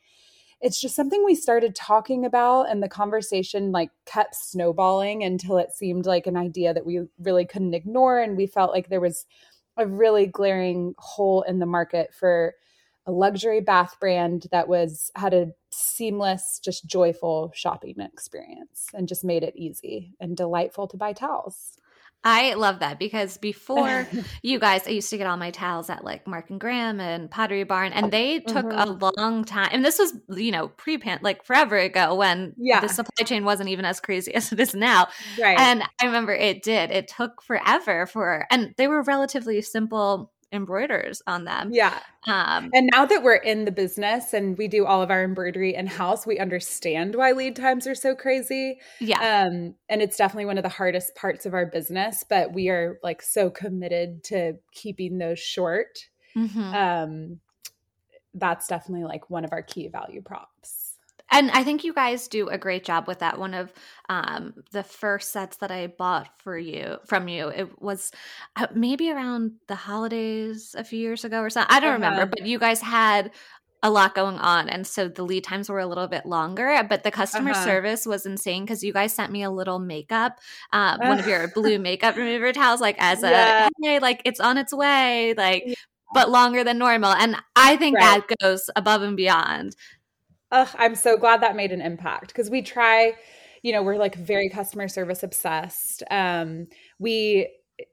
it's 0.64 0.80
just 0.80 0.96
something 0.96 1.22
we 1.22 1.34
started 1.34 1.74
talking 1.74 2.24
about 2.24 2.70
and 2.70 2.82
the 2.82 2.88
conversation 2.88 3.70
like 3.70 3.90
kept 4.06 4.34
snowballing 4.34 5.22
until 5.22 5.58
it 5.58 5.70
seemed 5.72 6.06
like 6.06 6.26
an 6.26 6.38
idea 6.38 6.72
that 6.72 6.86
we 6.86 7.02
really 7.18 7.44
couldn't 7.44 7.74
ignore 7.74 8.18
and 8.18 8.34
we 8.34 8.46
felt 8.46 8.72
like 8.72 8.88
there 8.88 9.00
was 9.00 9.26
a 9.76 9.86
really 9.86 10.26
glaring 10.26 10.94
hole 10.96 11.42
in 11.42 11.58
the 11.58 11.66
market 11.66 12.14
for 12.14 12.54
a 13.04 13.12
luxury 13.12 13.60
bath 13.60 13.96
brand 14.00 14.46
that 14.52 14.66
was 14.66 15.10
had 15.16 15.34
a 15.34 15.52
seamless 15.70 16.58
just 16.64 16.86
joyful 16.86 17.52
shopping 17.54 17.96
experience 18.00 18.86
and 18.94 19.06
just 19.06 19.22
made 19.22 19.42
it 19.42 19.54
easy 19.54 20.14
and 20.18 20.34
delightful 20.34 20.88
to 20.88 20.96
buy 20.96 21.12
towels 21.12 21.76
I 22.24 22.54
love 22.54 22.78
that 22.80 22.98
because 22.98 23.36
before 23.36 24.08
you 24.42 24.58
guys, 24.58 24.86
I 24.86 24.90
used 24.90 25.10
to 25.10 25.18
get 25.18 25.26
all 25.26 25.36
my 25.36 25.50
towels 25.50 25.90
at 25.90 26.04
like 26.04 26.26
Mark 26.26 26.48
and 26.50 26.58
Graham 26.58 26.98
and 27.00 27.30
Pottery 27.30 27.64
Barn, 27.64 27.92
and 27.92 28.10
they 28.10 28.40
took 28.40 28.66
mm-hmm. 28.66 29.02
a 29.04 29.12
long 29.18 29.44
time. 29.44 29.68
And 29.72 29.84
this 29.84 29.98
was, 29.98 30.14
you 30.30 30.50
know, 30.50 30.68
pre 30.68 30.96
pan 30.96 31.18
like 31.22 31.44
forever 31.44 31.76
ago 31.76 32.14
when 32.14 32.54
yeah. 32.56 32.80
the 32.80 32.88
supply 32.88 33.24
chain 33.24 33.44
wasn't 33.44 33.68
even 33.68 33.84
as 33.84 34.00
crazy 34.00 34.34
as 34.34 34.52
it 34.52 34.58
is 34.58 34.74
now. 34.74 35.08
Right. 35.38 35.58
And 35.58 35.82
I 36.00 36.06
remember 36.06 36.32
it 36.32 36.62
did. 36.62 36.90
It 36.90 37.08
took 37.08 37.42
forever 37.42 38.06
for, 38.06 38.46
and 38.50 38.74
they 38.78 38.88
were 38.88 39.02
relatively 39.02 39.60
simple 39.60 40.32
embroiders 40.54 41.22
on 41.26 41.44
them. 41.44 41.70
Yeah. 41.72 41.98
Um, 42.26 42.70
and 42.72 42.88
now 42.92 43.04
that 43.04 43.22
we're 43.22 43.34
in 43.34 43.64
the 43.64 43.72
business 43.72 44.32
and 44.32 44.56
we 44.56 44.68
do 44.68 44.86
all 44.86 45.02
of 45.02 45.10
our 45.10 45.24
embroidery 45.24 45.74
in 45.74 45.86
house, 45.86 46.26
we 46.26 46.38
understand 46.38 47.14
why 47.14 47.32
lead 47.32 47.56
times 47.56 47.86
are 47.86 47.94
so 47.94 48.14
crazy. 48.14 48.78
Yeah. 49.00 49.18
Um, 49.18 49.74
and 49.88 50.00
it's 50.02 50.16
definitely 50.16 50.46
one 50.46 50.58
of 50.58 50.62
the 50.62 50.68
hardest 50.68 51.14
parts 51.14 51.46
of 51.46 51.54
our 51.54 51.66
business, 51.66 52.24
but 52.28 52.52
we 52.52 52.68
are 52.68 52.98
like 53.02 53.22
so 53.22 53.50
committed 53.50 54.24
to 54.24 54.54
keeping 54.72 55.18
those 55.18 55.38
short. 55.38 56.08
Mm-hmm. 56.36 56.74
Um, 56.74 57.40
that's 58.34 58.66
definitely 58.66 59.04
like 59.04 59.30
one 59.30 59.44
of 59.44 59.52
our 59.52 59.62
key 59.62 59.88
value 59.88 60.22
props. 60.22 60.83
And 61.34 61.50
I 61.50 61.64
think 61.64 61.82
you 61.82 61.92
guys 61.92 62.28
do 62.28 62.48
a 62.48 62.56
great 62.56 62.84
job 62.84 63.08
with 63.08 63.18
that. 63.18 63.40
One 63.40 63.54
of 63.54 63.72
um, 64.08 64.54
the 64.70 64.84
first 64.84 65.32
sets 65.32 65.56
that 65.56 65.72
I 65.72 65.88
bought 65.88 66.28
for 66.38 66.56
you 66.56 66.98
from 67.06 67.26
you, 67.26 67.48
it 67.48 67.82
was 67.82 68.12
uh, 68.54 68.68
maybe 68.72 69.10
around 69.10 69.54
the 69.66 69.74
holidays 69.74 70.76
a 70.78 70.84
few 70.84 71.00
years 71.00 71.24
ago 71.24 71.40
or 71.40 71.50
something. 71.50 71.74
I 71.74 71.80
don't 71.80 72.00
uh-huh. 72.02 72.10
remember, 72.10 72.26
but 72.26 72.46
you 72.46 72.60
guys 72.60 72.80
had 72.80 73.32
a 73.82 73.90
lot 73.90 74.14
going 74.14 74.38
on 74.38 74.70
and 74.70 74.86
so 74.86 75.08
the 75.08 75.22
lead 75.22 75.44
times 75.44 75.68
were 75.68 75.78
a 75.78 75.86
little 75.86 76.08
bit 76.08 76.24
longer 76.24 76.82
but 76.88 77.02
the 77.02 77.10
customer 77.10 77.50
uh-huh. 77.50 77.64
service 77.64 78.06
was 78.06 78.24
insane 78.24 78.64
because 78.64 78.82
you 78.82 78.94
guys 78.94 79.12
sent 79.12 79.30
me 79.30 79.42
a 79.42 79.50
little 79.50 79.78
makeup 79.78 80.38
um, 80.72 80.98
one 81.00 81.18
of 81.18 81.28
your 81.28 81.48
blue 81.54 81.78
makeup 81.78 82.16
remover 82.16 82.50
towels 82.50 82.80
like 82.80 82.96
as 82.98 83.20
yeah. 83.20 83.66
a 83.66 83.70
hey 83.86 83.98
like 83.98 84.22
it's 84.24 84.40
on 84.40 84.56
its 84.56 84.72
way 84.72 85.34
like 85.36 85.64
yeah. 85.66 85.74
but 86.14 86.30
longer 86.30 86.64
than 86.64 86.78
normal 86.78 87.12
and 87.12 87.36
i 87.56 87.76
think 87.76 87.98
right. 87.98 88.26
that 88.26 88.36
goes 88.40 88.70
above 88.74 89.02
and 89.02 89.18
beyond 89.18 89.76
Ugh, 90.54 90.68
i'm 90.78 90.94
so 90.94 91.16
glad 91.16 91.42
that 91.42 91.56
made 91.56 91.72
an 91.72 91.80
impact 91.80 92.28
because 92.28 92.48
we 92.48 92.62
try 92.62 93.12
you 93.62 93.72
know 93.72 93.82
we're 93.82 93.96
like 93.96 94.14
very 94.14 94.48
customer 94.48 94.88
service 94.88 95.22
obsessed 95.22 96.02
um 96.10 96.66
we 96.98 97.48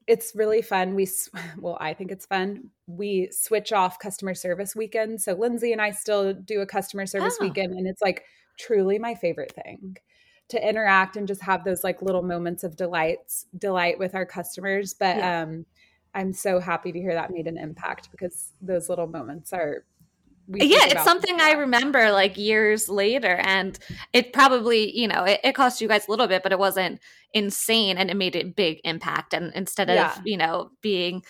it's 0.08 0.34
really 0.36 0.62
fun. 0.62 0.96
We, 0.96 1.08
well, 1.60 1.77
I 1.80 1.94
think 1.94 2.12
it's 2.12 2.25
fun. 2.25 2.70
We 2.88 3.30
switch 3.32 3.72
off 3.72 4.00
customer 4.00 4.36
service 4.36 4.75
weekend. 4.75 5.22
So 5.22 5.34
Lindsay 5.34 5.72
and 5.72 5.82
I 5.82 5.91
still 5.91 6.34
do 6.34 6.62
a 6.62 6.65
customer 6.65 7.06
service 7.06 7.38
oh. 7.39 7.46
weekend, 7.46 7.74
and 7.74 7.88
it's 7.88 8.01
like 8.01 8.24
truly 8.60 9.00
my 9.00 9.15
favorite 9.15 9.53
thing 9.53 9.98
to 10.50 10.70
interact 10.70 11.15
and 11.15 11.27
just 11.27 11.41
have 11.41 11.63
those 11.63 11.84
like 11.84 12.01
little 12.01 12.24
moments 12.24 12.63
of 12.63 12.75
delights, 12.75 13.46
delight 13.58 13.98
with 13.98 14.13
our 14.15 14.25
customers. 14.25 14.94
But 14.94 15.18
yeah. 15.18 15.44
um, 15.44 15.65
I'm 16.13 16.34
so 16.34 16.60
happy 16.60 16.91
to 16.91 17.00
hear 17.00 17.13
that 17.13 17.32
made 17.32 17.48
an 17.48 17.58
impact 17.58 18.12
because 18.12 18.51
those 18.62 18.89
little 18.89 19.08
moments 19.08 19.53
are 19.53 19.86
yeah 20.53 20.86
it's 20.86 21.03
something 21.03 21.39
i 21.39 21.51
remember 21.51 22.12
like 22.12 22.38
years 22.38 22.89
later 22.89 23.36
and 23.43 23.79
it 24.13 24.34
probably 24.34 24.98
you 24.98 25.08
know 25.08 25.24
it, 25.24 25.39
it, 25.43 25.55
cost 25.55 25.81
you 25.81 25.88
guys 25.88 26.08
a 26.08 26.12
little 26.12 26.27
bit 26.27 26.43
but 26.43 26.51
it 26.51 26.60
wasn't 26.60 27.00
insane 27.34 27.98
and 27.98 28.10
it 28.10 28.15
made 28.15 28.36
a 28.36 28.43
big 28.43 28.79
impact 28.84 29.34
and 29.34 29.53
instead 29.53 29.89
of 29.89 29.96
yeah. 29.96 30.15
you 30.25 30.38
know 30.38 30.70
being 30.81 31.24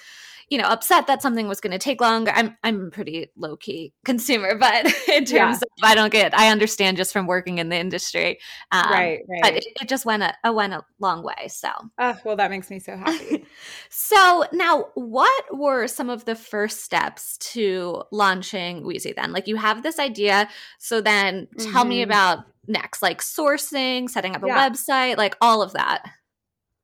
you 0.51 0.59
know 0.59 0.67
upset 0.67 1.07
that 1.07 1.23
something 1.23 1.47
was 1.47 1.59
going 1.59 1.71
to 1.71 1.79
take 1.79 1.99
longer 1.99 2.31
i'm 2.35 2.55
i'm 2.63 2.91
pretty 2.91 3.31
low 3.35 3.57
key 3.57 3.91
consumer 4.05 4.55
but 4.55 4.85
in 5.07 5.25
terms 5.25 5.31
yeah. 5.31 5.53
of 5.53 5.63
i 5.81 5.95
don't 5.95 6.11
get 6.11 6.37
i 6.37 6.49
understand 6.49 6.97
just 6.97 7.11
from 7.11 7.25
working 7.25 7.57
in 7.57 7.69
the 7.69 7.77
industry 7.77 8.37
um, 8.71 8.85
right, 8.91 9.19
right. 9.27 9.41
but 9.41 9.53
it, 9.55 9.65
it 9.81 9.87
just 9.87 10.05
went 10.05 10.21
a, 10.43 10.53
went 10.53 10.73
a 10.73 10.83
long 10.99 11.23
way 11.23 11.47
so. 11.47 11.69
Uh, 11.97 12.13
well 12.23 12.35
that 12.35 12.49
makes 12.49 12.69
me 12.69 12.79
so 12.79 12.95
happy. 12.95 13.45
So 13.89 14.45
now 14.51 14.87
what 14.95 15.43
were 15.51 15.87
some 15.87 16.09
of 16.09 16.25
the 16.25 16.35
first 16.35 16.83
steps 16.83 17.37
to 17.53 18.03
launching 18.11 18.83
Weezy 18.83 19.15
then? 19.15 19.31
Like 19.31 19.47
you 19.47 19.57
have 19.57 19.83
this 19.83 19.99
idea 19.99 20.49
so 20.79 21.01
then 21.01 21.47
tell 21.57 21.81
mm-hmm. 21.81 21.89
me 21.89 22.01
about 22.01 22.45
next 22.67 23.01
like 23.01 23.21
sourcing 23.21 24.09
setting 24.09 24.35
up 24.35 24.43
a 24.43 24.47
yeah. 24.47 24.69
website 24.69 25.17
like 25.17 25.35
all 25.41 25.61
of 25.61 25.73
that. 25.73 26.03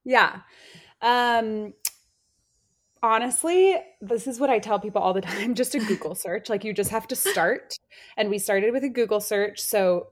Yeah. 0.04 0.42
Um 1.02 1.74
honestly, 3.04 3.76
this 4.02 4.28
is 4.28 4.40
what 4.40 4.50
I 4.50 4.60
tell 4.60 4.80
people 4.80 5.02
all 5.02 5.14
the 5.14 5.22
time 5.34 5.56
just 5.56 5.76
a 5.76 5.80
Google 5.80 6.16
search. 6.16 6.50
Like 6.50 6.64
you 6.64 6.74
just 6.74 6.92
have 6.92 7.08
to 7.08 7.16
start. 7.16 7.76
And 8.16 8.30
we 8.30 8.40
started 8.40 8.72
with 8.74 8.84
a 8.84 8.90
Google 8.90 9.20
search. 9.20 9.60
So 9.60 10.08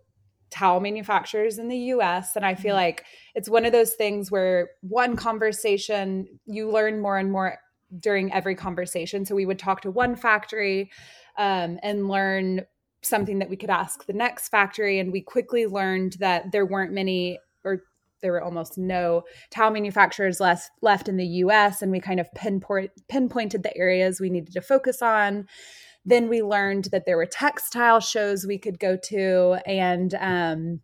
towel 0.51 0.79
manufacturers 0.79 1.57
in 1.57 1.67
the 1.67 1.77
US. 1.77 2.35
And 2.35 2.45
I 2.45 2.55
feel 2.55 2.75
mm-hmm. 2.75 2.85
like 2.85 3.05
it's 3.33 3.49
one 3.49 3.65
of 3.65 3.71
those 3.71 3.93
things 3.93 4.31
where 4.31 4.69
one 4.81 5.15
conversation, 5.15 6.27
you 6.45 6.69
learn 6.69 7.01
more 7.01 7.17
and 7.17 7.31
more 7.31 7.57
during 7.99 8.31
every 8.33 8.55
conversation. 8.55 9.25
So 9.25 9.35
we 9.35 9.45
would 9.45 9.59
talk 9.59 9.81
to 9.81 9.91
one 9.91 10.15
factory 10.15 10.91
um, 11.37 11.79
and 11.83 12.07
learn 12.07 12.65
something 13.01 13.39
that 13.39 13.49
we 13.49 13.57
could 13.57 13.69
ask 13.69 14.05
the 14.05 14.13
next 14.13 14.49
factory. 14.49 14.99
And 14.99 15.11
we 15.11 15.21
quickly 15.21 15.65
learned 15.67 16.13
that 16.19 16.51
there 16.51 16.65
weren't 16.65 16.91
many 16.91 17.39
or 17.63 17.83
there 18.25 18.31
were 18.31 18.43
almost 18.43 18.75
no 18.75 19.21
towel 19.51 19.69
manufacturers 19.69 20.39
left 20.39 20.71
left 20.81 21.07
in 21.07 21.15
the 21.15 21.27
US 21.43 21.83
and 21.83 21.91
we 21.91 21.99
kind 21.99 22.19
of 22.19 22.27
pinpoint 22.33 22.89
pinpointed 23.07 23.61
the 23.61 23.77
areas 23.77 24.19
we 24.19 24.31
needed 24.31 24.51
to 24.53 24.61
focus 24.61 25.03
on. 25.03 25.47
Then 26.05 26.27
we 26.27 26.41
learned 26.41 26.85
that 26.85 27.05
there 27.05 27.17
were 27.17 27.27
textile 27.27 27.99
shows 27.99 28.43
we 28.43 28.57
could 28.57 28.79
go 28.79 28.97
to 29.09 29.57
and 29.67 30.15
um, 30.15 30.79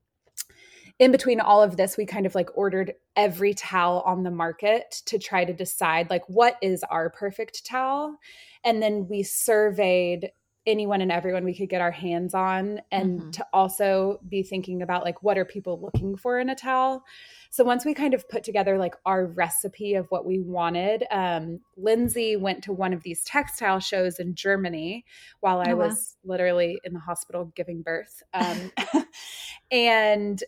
in 1.00 1.12
between 1.12 1.40
all 1.40 1.64
of 1.64 1.78
this 1.78 1.98
we 1.98 2.06
kind 2.06 2.28
of 2.28 2.36
like 2.36 2.56
ordered 2.56 2.94
every 3.16 3.56
towel 3.56 4.04
on 4.06 4.22
the 4.22 4.30
market 4.30 5.02
to 5.08 5.18
try 5.18 5.44
to 5.44 5.52
decide 5.52 6.12
like 6.12 6.24
what 6.28 6.58
is 6.62 6.84
our 6.92 7.10
perfect 7.10 7.66
towel 7.66 8.18
and 8.64 8.84
then 8.84 9.08
we 9.10 9.24
surveyed 9.24 10.30
anyone 10.68 11.02
and 11.02 11.12
everyone 11.12 11.44
we 11.44 11.56
could 11.56 11.70
get 11.70 11.82
our 11.82 11.92
hands 11.92 12.36
on 12.36 12.82
and 12.92 13.20
mm-hmm. 13.20 13.32
to 13.32 13.46
also 13.52 14.20
be 14.30 14.44
thinking 14.44 14.84
about 14.84 15.04
like 15.04 15.24
what 15.24 15.38
are 15.38 15.46
people 15.46 15.80
looking 15.82 16.16
for 16.16 16.40
in 16.40 16.50
a 16.50 16.56
towel 16.56 17.04
so 17.50 17.64
once 17.64 17.84
we 17.84 17.96
kind 17.96 18.14
of 18.14 18.30
put 18.30 18.44
together 18.44 18.78
like 18.78 18.94
our 19.06 19.26
recipe 19.26 19.96
of 19.96 20.06
what 20.10 20.24
we 20.24 20.40
wanted 20.40 21.04
um, 21.10 21.60
lindsay 21.78 22.36
went 22.36 22.64
to 22.64 22.72
one 22.72 22.94
of 22.94 23.02
these 23.02 23.24
textile 23.24 23.80
shows 23.80 24.20
in 24.20 24.36
germany 24.36 25.04
while 25.40 25.60
i 25.62 25.72
oh, 25.72 25.78
was 25.78 26.18
literally 26.24 26.80
in 26.84 26.94
the 26.94 27.00
hospital 27.00 27.52
giving 27.56 27.82
birth 27.82 28.22
um, 28.34 28.72
and 29.72 30.44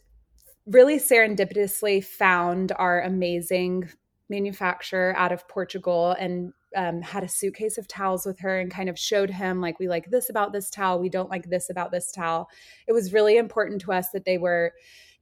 really 0.68 1.00
serendipitously 1.00 2.04
found 2.04 2.72
our 2.78 3.02
amazing 3.02 3.90
manufacturer 4.30 5.16
out 5.18 5.32
of 5.32 5.48
portugal 5.48 6.16
and 6.20 6.54
um, 6.76 7.02
had 7.02 7.24
a 7.24 7.30
suitcase 7.30 7.78
of 7.78 7.88
towels 7.88 8.26
with 8.26 8.40
her 8.40 8.60
and 8.60 8.72
kind 8.72 8.90
of 8.90 8.98
showed 8.98 9.30
him 9.30 9.62
like 9.62 9.80
we 9.80 9.88
like 9.88 10.10
this 10.10 10.30
about 10.30 10.54
this 10.54 10.70
towel. 10.70 11.00
We 11.00 11.10
don't 11.10 11.30
like 11.30 11.50
this 11.50 11.70
about 11.70 11.92
this 11.92 12.12
towel. 12.12 12.50
It 12.88 12.94
was 12.94 13.14
really 13.14 13.38
important 13.38 13.82
to 13.82 13.94
us 13.94 14.10
that 14.12 14.26
they 14.26 14.38
were 14.38 14.74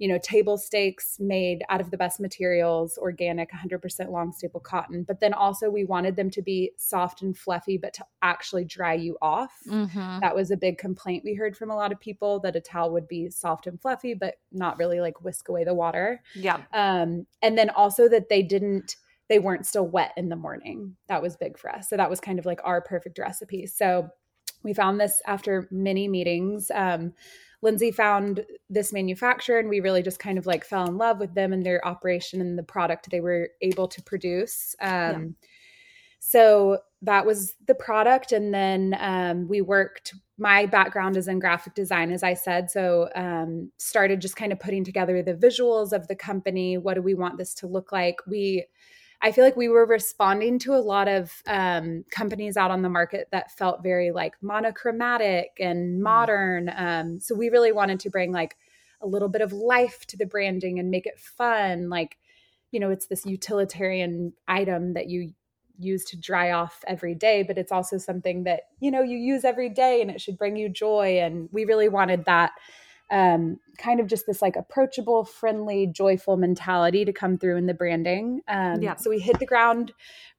you 0.01 0.07
know 0.07 0.17
table 0.17 0.57
stakes 0.57 1.17
made 1.19 1.63
out 1.69 1.79
of 1.79 1.91
the 1.91 1.97
best 1.97 2.19
materials 2.19 2.97
organic 2.97 3.51
100% 3.51 4.09
long 4.09 4.31
staple 4.31 4.59
cotton. 4.59 5.03
But 5.03 5.19
then 5.19 5.31
also 5.31 5.69
we 5.69 5.85
wanted 5.85 6.15
them 6.15 6.31
to 6.31 6.41
be 6.41 6.71
soft 6.75 7.21
and 7.21 7.37
fluffy 7.37 7.77
but 7.77 7.93
to 7.93 8.05
actually 8.23 8.65
dry 8.65 8.95
you 8.95 9.15
off. 9.21 9.53
Mm-hmm. 9.69 10.19
that 10.21 10.35
was 10.35 10.49
a 10.49 10.57
big 10.57 10.79
complaint 10.79 11.23
we 11.23 11.35
heard 11.35 11.55
from 11.55 11.69
a 11.69 11.75
lot 11.75 11.91
of 11.91 11.99
people 11.99 12.39
that 12.39 12.55
a 12.55 12.61
towel 12.61 12.91
would 12.91 13.07
be 13.07 13.29
soft 13.29 13.67
and 13.67 13.79
fluffy 13.79 14.15
but 14.15 14.35
not 14.51 14.79
really 14.79 14.99
like 14.99 15.21
whisk 15.21 15.49
away 15.49 15.63
the 15.63 15.75
water. 15.75 16.23
Yeah. 16.33 16.61
Um, 16.73 17.27
and 17.43 17.55
then 17.55 17.69
also 17.69 18.09
that 18.09 18.27
they 18.27 18.41
didn't 18.41 18.95
they 19.31 19.39
weren't 19.39 19.65
still 19.65 19.87
wet 19.87 20.11
in 20.17 20.27
the 20.27 20.35
morning. 20.35 20.93
That 21.07 21.21
was 21.21 21.37
big 21.37 21.57
for 21.57 21.73
us. 21.73 21.87
So 21.87 21.95
that 21.95 22.09
was 22.09 22.19
kind 22.19 22.37
of 22.37 22.45
like 22.45 22.59
our 22.65 22.81
perfect 22.81 23.17
recipe. 23.17 23.65
So 23.65 24.09
we 24.61 24.73
found 24.73 24.99
this 24.99 25.21
after 25.25 25.69
many 25.71 26.09
meetings. 26.09 26.69
Um, 26.75 27.13
Lindsay 27.61 27.91
found 27.91 28.45
this 28.69 28.91
manufacturer, 28.91 29.59
and 29.59 29.69
we 29.69 29.79
really 29.79 30.03
just 30.03 30.19
kind 30.19 30.37
of 30.37 30.47
like 30.47 30.65
fell 30.65 30.85
in 30.85 30.97
love 30.97 31.21
with 31.21 31.33
them 31.33 31.53
and 31.53 31.65
their 31.65 31.79
operation 31.87 32.41
and 32.41 32.59
the 32.59 32.63
product 32.63 33.09
they 33.09 33.21
were 33.21 33.47
able 33.61 33.87
to 33.87 34.03
produce. 34.03 34.75
Um, 34.81 34.89
yeah. 34.89 35.47
So 36.19 36.79
that 37.01 37.25
was 37.25 37.53
the 37.67 37.75
product. 37.75 38.33
And 38.33 38.53
then 38.53 38.97
um, 38.99 39.47
we 39.47 39.61
worked. 39.61 40.13
My 40.37 40.65
background 40.65 41.15
is 41.15 41.29
in 41.29 41.39
graphic 41.39 41.73
design, 41.73 42.11
as 42.11 42.21
I 42.21 42.33
said. 42.33 42.69
So 42.69 43.07
um, 43.15 43.71
started 43.77 44.19
just 44.19 44.35
kind 44.35 44.51
of 44.51 44.59
putting 44.59 44.83
together 44.83 45.23
the 45.23 45.35
visuals 45.35 45.93
of 45.93 46.09
the 46.09 46.15
company. 46.17 46.77
What 46.77 46.95
do 46.95 47.01
we 47.01 47.13
want 47.13 47.37
this 47.37 47.53
to 47.55 47.67
look 47.67 47.93
like? 47.93 48.17
We 48.27 48.65
I 49.21 49.31
feel 49.31 49.43
like 49.43 49.55
we 49.55 49.69
were 49.69 49.85
responding 49.85 50.57
to 50.59 50.73
a 50.73 50.81
lot 50.81 51.07
of 51.07 51.31
um, 51.45 52.03
companies 52.09 52.57
out 52.57 52.71
on 52.71 52.81
the 52.81 52.89
market 52.89 53.27
that 53.31 53.51
felt 53.51 53.83
very 53.83 54.11
like 54.11 54.33
monochromatic 54.41 55.51
and 55.59 55.99
mm. 55.99 56.03
modern. 56.03 56.71
Um, 56.75 57.19
so 57.19 57.35
we 57.35 57.49
really 57.49 57.71
wanted 57.71 57.99
to 58.01 58.09
bring 58.09 58.31
like 58.31 58.57
a 59.01 59.07
little 59.07 59.29
bit 59.29 59.41
of 59.41 59.53
life 59.53 60.05
to 60.07 60.17
the 60.17 60.25
branding 60.25 60.79
and 60.79 60.89
make 60.89 61.05
it 61.05 61.19
fun. 61.19 61.89
Like, 61.89 62.17
you 62.71 62.79
know, 62.79 62.89
it's 62.89 63.07
this 63.07 63.25
utilitarian 63.25 64.33
item 64.47 64.93
that 64.93 65.07
you 65.07 65.33
use 65.77 66.05
to 66.05 66.17
dry 66.17 66.51
off 66.51 66.83
every 66.87 67.15
day, 67.15 67.43
but 67.43 67.57
it's 67.57 67.71
also 67.71 67.97
something 67.97 68.43
that, 68.43 68.61
you 68.79 68.91
know, 68.91 69.01
you 69.01 69.17
use 69.17 69.43
every 69.43 69.69
day 69.69 70.01
and 70.01 70.09
it 70.11 70.21
should 70.21 70.37
bring 70.37 70.55
you 70.55 70.69
joy. 70.69 71.19
And 71.19 71.49
we 71.51 71.65
really 71.65 71.89
wanted 71.89 72.25
that 72.25 72.51
um, 73.11 73.59
kind 73.77 73.99
of 73.99 74.07
just 74.07 74.25
this 74.25 74.41
like 74.41 74.55
approachable, 74.55 75.25
friendly, 75.25 75.85
joyful 75.85 76.37
mentality 76.37 77.03
to 77.03 77.11
come 77.11 77.37
through 77.37 77.57
in 77.57 77.65
the 77.65 77.73
branding. 77.73 78.41
Um, 78.47 78.81
yeah. 78.81 78.95
So 78.95 79.09
we 79.09 79.19
hit 79.19 79.37
the 79.37 79.45
ground 79.45 79.91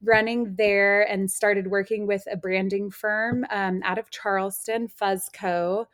running 0.03 0.57
there 0.57 1.03
and 1.03 1.31
started 1.31 1.67
working 1.67 2.07
with 2.07 2.25
a 2.33 2.37
branding 2.37 2.91
firm 2.91 3.45
um, 3.51 3.83
out 3.85 3.99
of 3.99 4.11
Charleston, 4.11 4.89
Fuzzco. 4.89 5.87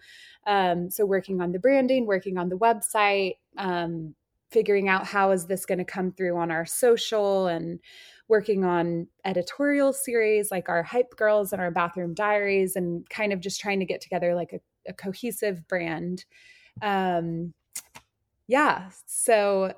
Um, 0.47 0.89
so 0.89 1.05
working 1.05 1.41
on 1.41 1.51
the 1.51 1.59
branding, 1.59 2.07
working 2.07 2.39
on 2.39 2.49
the 2.49 2.57
website, 2.57 3.35
um, 3.57 4.15
figuring 4.51 4.89
out 4.89 5.05
how 5.05 5.33
is 5.33 5.47
this 5.47 5.67
going 5.67 5.79
to 5.79 5.85
come 5.85 6.13
through 6.13 6.37
on 6.39 6.51
our 6.51 6.65
social 6.65 7.49
and 7.49 7.81
working 8.29 8.65
on 8.65 9.09
editorial 9.25 9.93
series 9.93 10.51
like 10.51 10.69
our 10.69 10.83
hype 10.83 11.17
girls 11.17 11.53
and 11.53 11.61
our 11.61 11.71
bathroom 11.71 12.15
diaries 12.15 12.77
and 12.77 13.09
kind 13.11 13.33
of 13.33 13.41
just 13.41 13.61
trying 13.61 13.81
to 13.81 13.85
get 13.85 14.01
together 14.01 14.35
like 14.35 14.53
a, 14.53 14.61
a 14.89 14.93
cohesive 14.93 15.67
brand 15.67 16.25
um, 16.83 17.53
yeah. 18.47 18.91
So, 19.07 19.75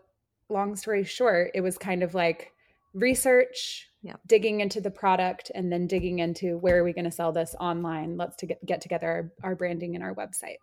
long 0.49 0.77
story 0.77 1.05
short, 1.05 1.51
it 1.55 1.61
was 1.61 1.79
kind 1.79 2.03
of 2.03 2.15
like 2.15 2.53
research, 2.95 3.89
yeah. 4.03 4.17
digging 4.27 4.61
into 4.61 4.81
the 4.81 4.91
product, 4.91 5.51
and 5.55 5.73
then 5.73 5.87
digging 5.87 6.19
into 6.21 6.59
where 6.59 6.79
are 6.79 6.85
we 6.85 6.93
going 6.93 7.05
to 7.05 7.11
sell 7.11 7.33
this 7.33 7.55
online. 7.61 8.17
Let's 8.17 8.37
to 8.37 8.47
get, 8.47 8.65
get 8.65 8.81
together 8.81 9.33
our, 9.43 9.51
our 9.51 9.55
branding 9.57 9.95
and 9.95 10.05
our 10.05 10.15
website. 10.15 10.57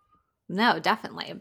No, 0.48 0.78
definitely. 0.78 1.34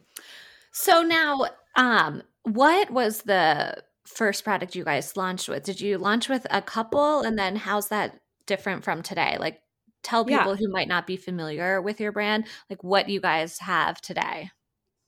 So 0.72 1.02
now, 1.02 1.46
um, 1.76 2.24
what 2.44 2.92
was 2.92 3.24
the 3.24 3.82
first 4.06 4.44
product 4.44 4.76
you 4.76 4.84
guys 4.84 5.18
launched 5.18 5.50
with? 5.50 5.64
Did 5.64 5.82
you 5.82 5.98
launch 5.98 6.30
with 6.30 6.46
a 6.50 6.62
couple, 6.62 7.22
and 7.22 7.38
then 7.38 7.56
how's 7.56 7.90
that 7.90 8.20
different 8.46 8.84
from 8.84 9.02
today? 9.02 9.38
Like, 9.40 9.62
tell 10.04 10.24
people 10.24 10.52
yeah. 10.52 10.56
who 10.56 10.72
might 10.72 10.88
not 10.88 11.08
be 11.08 11.18
familiar 11.18 11.82
with 11.82 12.00
your 12.00 12.12
brand, 12.12 12.46
like 12.70 12.84
what 12.84 13.10
you 13.10 13.20
guys 13.20 13.60
have 13.60 14.00
today. 14.02 14.52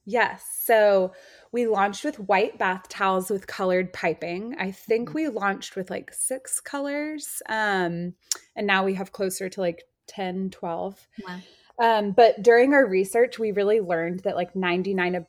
Yes. 0.09 0.43
So 0.63 1.13
we 1.51 1.67
launched 1.67 2.03
with 2.03 2.19
white 2.19 2.57
bath 2.57 2.89
towels 2.89 3.29
with 3.29 3.45
colored 3.45 3.93
piping. 3.93 4.55
I 4.59 4.71
think 4.71 5.09
mm-hmm. 5.09 5.15
we 5.15 5.27
launched 5.27 5.75
with 5.75 5.91
like 5.91 6.11
six 6.11 6.59
colors. 6.59 7.43
Um, 7.47 8.15
and 8.55 8.65
now 8.65 8.85
we 8.85 8.95
have 8.95 9.11
closer 9.11 9.49
to 9.49 9.61
like 9.61 9.83
10, 10.07 10.49
12. 10.49 11.07
Wow. 11.27 11.39
Um, 11.79 12.11
but 12.11 12.41
during 12.41 12.73
our 12.73 12.87
research, 12.87 13.37
we 13.37 13.51
really 13.51 13.81
learned 13.81 14.21
that 14.21 14.35
like 14.35 14.55
99% 14.55 15.25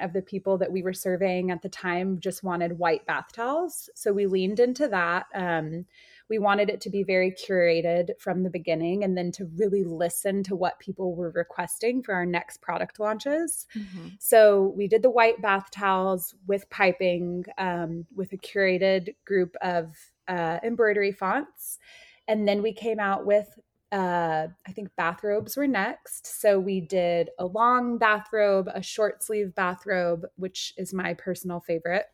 of 0.00 0.12
the 0.12 0.22
people 0.22 0.58
that 0.58 0.72
we 0.72 0.82
were 0.82 0.92
surveying 0.92 1.52
at 1.52 1.62
the 1.62 1.68
time 1.68 2.18
just 2.18 2.42
wanted 2.42 2.80
white 2.80 3.06
bath 3.06 3.32
towels. 3.32 3.88
So 3.94 4.12
we 4.12 4.26
leaned 4.26 4.58
into 4.58 4.88
that. 4.88 5.26
Um, 5.32 5.86
we 6.32 6.38
wanted 6.38 6.70
it 6.70 6.80
to 6.80 6.88
be 6.88 7.02
very 7.02 7.30
curated 7.30 8.18
from 8.18 8.42
the 8.42 8.48
beginning 8.48 9.04
and 9.04 9.18
then 9.18 9.30
to 9.30 9.44
really 9.54 9.84
listen 9.84 10.42
to 10.42 10.56
what 10.56 10.78
people 10.78 11.14
were 11.14 11.30
requesting 11.32 12.02
for 12.02 12.14
our 12.14 12.24
next 12.24 12.62
product 12.62 12.98
launches. 12.98 13.66
Mm-hmm. 13.76 14.08
So 14.18 14.72
we 14.74 14.88
did 14.88 15.02
the 15.02 15.10
white 15.10 15.42
bath 15.42 15.70
towels 15.70 16.34
with 16.46 16.70
piping 16.70 17.44
um, 17.58 18.06
with 18.16 18.32
a 18.32 18.38
curated 18.38 19.14
group 19.26 19.54
of 19.60 19.94
uh, 20.26 20.58
embroidery 20.64 21.12
fonts. 21.12 21.78
And 22.26 22.48
then 22.48 22.62
we 22.62 22.72
came 22.72 22.98
out 22.98 23.26
with 23.26 23.48
uh, 23.92 24.46
I 24.66 24.72
think 24.72 24.88
bathrobes 24.96 25.54
were 25.54 25.66
next. 25.66 26.40
So 26.40 26.58
we 26.58 26.80
did 26.80 27.28
a 27.38 27.44
long 27.44 27.98
bathrobe, 27.98 28.70
a 28.74 28.82
short 28.82 29.22
sleeve 29.22 29.54
bathrobe, 29.54 30.24
which 30.36 30.72
is 30.78 30.94
my 30.94 31.12
personal 31.12 31.60
favorite. 31.60 32.06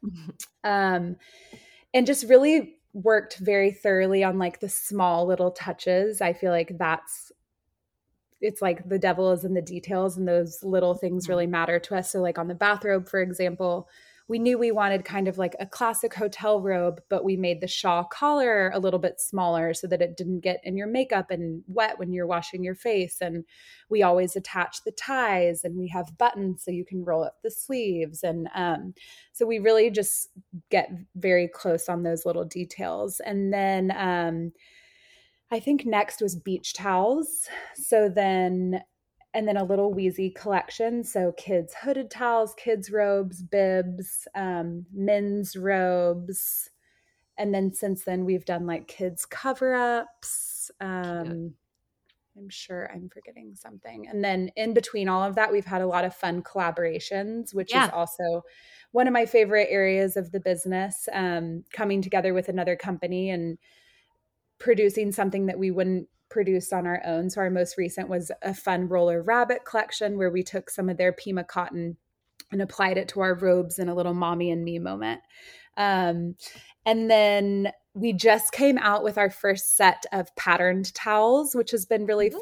Um, 0.64 1.14
and 1.94 2.04
just 2.04 2.28
really 2.28 2.77
worked 2.92 3.38
very 3.38 3.70
thoroughly 3.70 4.24
on 4.24 4.38
like 4.38 4.60
the 4.60 4.68
small 4.68 5.26
little 5.26 5.50
touches. 5.50 6.20
I 6.20 6.32
feel 6.32 6.50
like 6.50 6.76
that's 6.78 7.32
it's 8.40 8.62
like 8.62 8.88
the 8.88 8.98
devil 8.98 9.32
is 9.32 9.44
in 9.44 9.54
the 9.54 9.62
details 9.62 10.16
and 10.16 10.26
those 10.26 10.62
little 10.62 10.94
things 10.94 11.24
mm-hmm. 11.24 11.32
really 11.32 11.46
matter 11.46 11.78
to 11.80 11.96
us. 11.96 12.12
So 12.12 12.20
like 12.20 12.38
on 12.38 12.48
the 12.48 12.54
bathrobe, 12.54 13.08
for 13.08 13.20
example, 13.20 13.88
we 14.28 14.38
knew 14.38 14.58
we 14.58 14.70
wanted 14.70 15.06
kind 15.06 15.26
of 15.26 15.38
like 15.38 15.56
a 15.58 15.66
classic 15.66 16.12
hotel 16.12 16.60
robe, 16.60 17.00
but 17.08 17.24
we 17.24 17.34
made 17.34 17.62
the 17.62 17.66
shawl 17.66 18.04
collar 18.04 18.70
a 18.74 18.78
little 18.78 18.98
bit 18.98 19.18
smaller 19.18 19.72
so 19.72 19.86
that 19.86 20.02
it 20.02 20.18
didn't 20.18 20.40
get 20.40 20.60
in 20.64 20.76
your 20.76 20.86
makeup 20.86 21.30
and 21.30 21.62
wet 21.66 21.98
when 21.98 22.12
you're 22.12 22.26
washing 22.26 22.62
your 22.62 22.74
face. 22.74 23.22
And 23.22 23.44
we 23.88 24.02
always 24.02 24.36
attach 24.36 24.84
the 24.84 24.92
ties 24.92 25.64
and 25.64 25.78
we 25.78 25.88
have 25.88 26.18
buttons 26.18 26.62
so 26.62 26.70
you 26.70 26.84
can 26.84 27.04
roll 27.04 27.24
up 27.24 27.38
the 27.42 27.50
sleeves. 27.50 28.22
And 28.22 28.48
um, 28.54 28.92
so 29.32 29.46
we 29.46 29.60
really 29.60 29.90
just 29.90 30.28
get 30.70 30.90
very 31.16 31.48
close 31.48 31.88
on 31.88 32.02
those 32.02 32.26
little 32.26 32.44
details. 32.44 33.20
And 33.20 33.50
then 33.50 33.94
um, 33.96 34.52
I 35.50 35.58
think 35.58 35.86
next 35.86 36.20
was 36.20 36.36
beach 36.36 36.74
towels. 36.74 37.48
So 37.76 38.10
then 38.10 38.82
and 39.38 39.46
then 39.46 39.56
a 39.56 39.62
little 39.62 39.94
Weezy 39.94 40.34
collection. 40.34 41.04
So 41.04 41.30
kids' 41.36 41.72
hooded 41.72 42.10
towels, 42.10 42.54
kids' 42.56 42.90
robes, 42.90 43.40
bibs, 43.40 44.26
um, 44.34 44.84
men's 44.92 45.54
robes. 45.54 46.70
And 47.38 47.54
then 47.54 47.72
since 47.72 48.02
then, 48.02 48.24
we've 48.24 48.44
done 48.44 48.66
like 48.66 48.88
kids' 48.88 49.24
cover 49.24 49.74
ups. 49.74 50.72
Um, 50.80 51.54
I'm 52.36 52.48
sure 52.48 52.90
I'm 52.92 53.08
forgetting 53.08 53.54
something. 53.54 54.08
And 54.08 54.24
then 54.24 54.50
in 54.56 54.74
between 54.74 55.08
all 55.08 55.22
of 55.22 55.36
that, 55.36 55.52
we've 55.52 55.64
had 55.64 55.82
a 55.82 55.86
lot 55.86 56.04
of 56.04 56.16
fun 56.16 56.42
collaborations, 56.42 57.54
which 57.54 57.72
yeah. 57.72 57.84
is 57.84 57.90
also 57.92 58.42
one 58.90 59.06
of 59.06 59.12
my 59.12 59.24
favorite 59.24 59.68
areas 59.70 60.16
of 60.16 60.32
the 60.32 60.40
business. 60.40 61.08
Um, 61.12 61.62
coming 61.72 62.02
together 62.02 62.34
with 62.34 62.48
another 62.48 62.74
company 62.74 63.30
and 63.30 63.56
producing 64.58 65.12
something 65.12 65.46
that 65.46 65.60
we 65.60 65.70
wouldn't 65.70 66.08
produced 66.30 66.72
on 66.72 66.86
our 66.86 67.02
own. 67.04 67.30
So 67.30 67.40
our 67.40 67.50
most 67.50 67.76
recent 67.76 68.08
was 68.08 68.30
a 68.42 68.54
fun 68.54 68.88
roller 68.88 69.22
rabbit 69.22 69.64
collection 69.64 70.18
where 70.18 70.30
we 70.30 70.42
took 70.42 70.70
some 70.70 70.88
of 70.88 70.96
their 70.96 71.12
Pima 71.12 71.44
cotton 71.44 71.96
and 72.50 72.62
applied 72.62 72.98
it 72.98 73.08
to 73.08 73.20
our 73.20 73.34
robes 73.34 73.78
in 73.78 73.88
a 73.88 73.94
little 73.94 74.14
mommy 74.14 74.50
and 74.50 74.64
me 74.64 74.78
moment. 74.78 75.20
Um, 75.76 76.36
and 76.86 77.10
then 77.10 77.72
we 77.94 78.12
just 78.12 78.52
came 78.52 78.78
out 78.78 79.04
with 79.04 79.18
our 79.18 79.30
first 79.30 79.76
set 79.76 80.04
of 80.12 80.34
patterned 80.36 80.94
towels, 80.94 81.54
which 81.54 81.70
has 81.72 81.84
been 81.84 82.06
really 82.06 82.28
Ooh. 82.28 82.40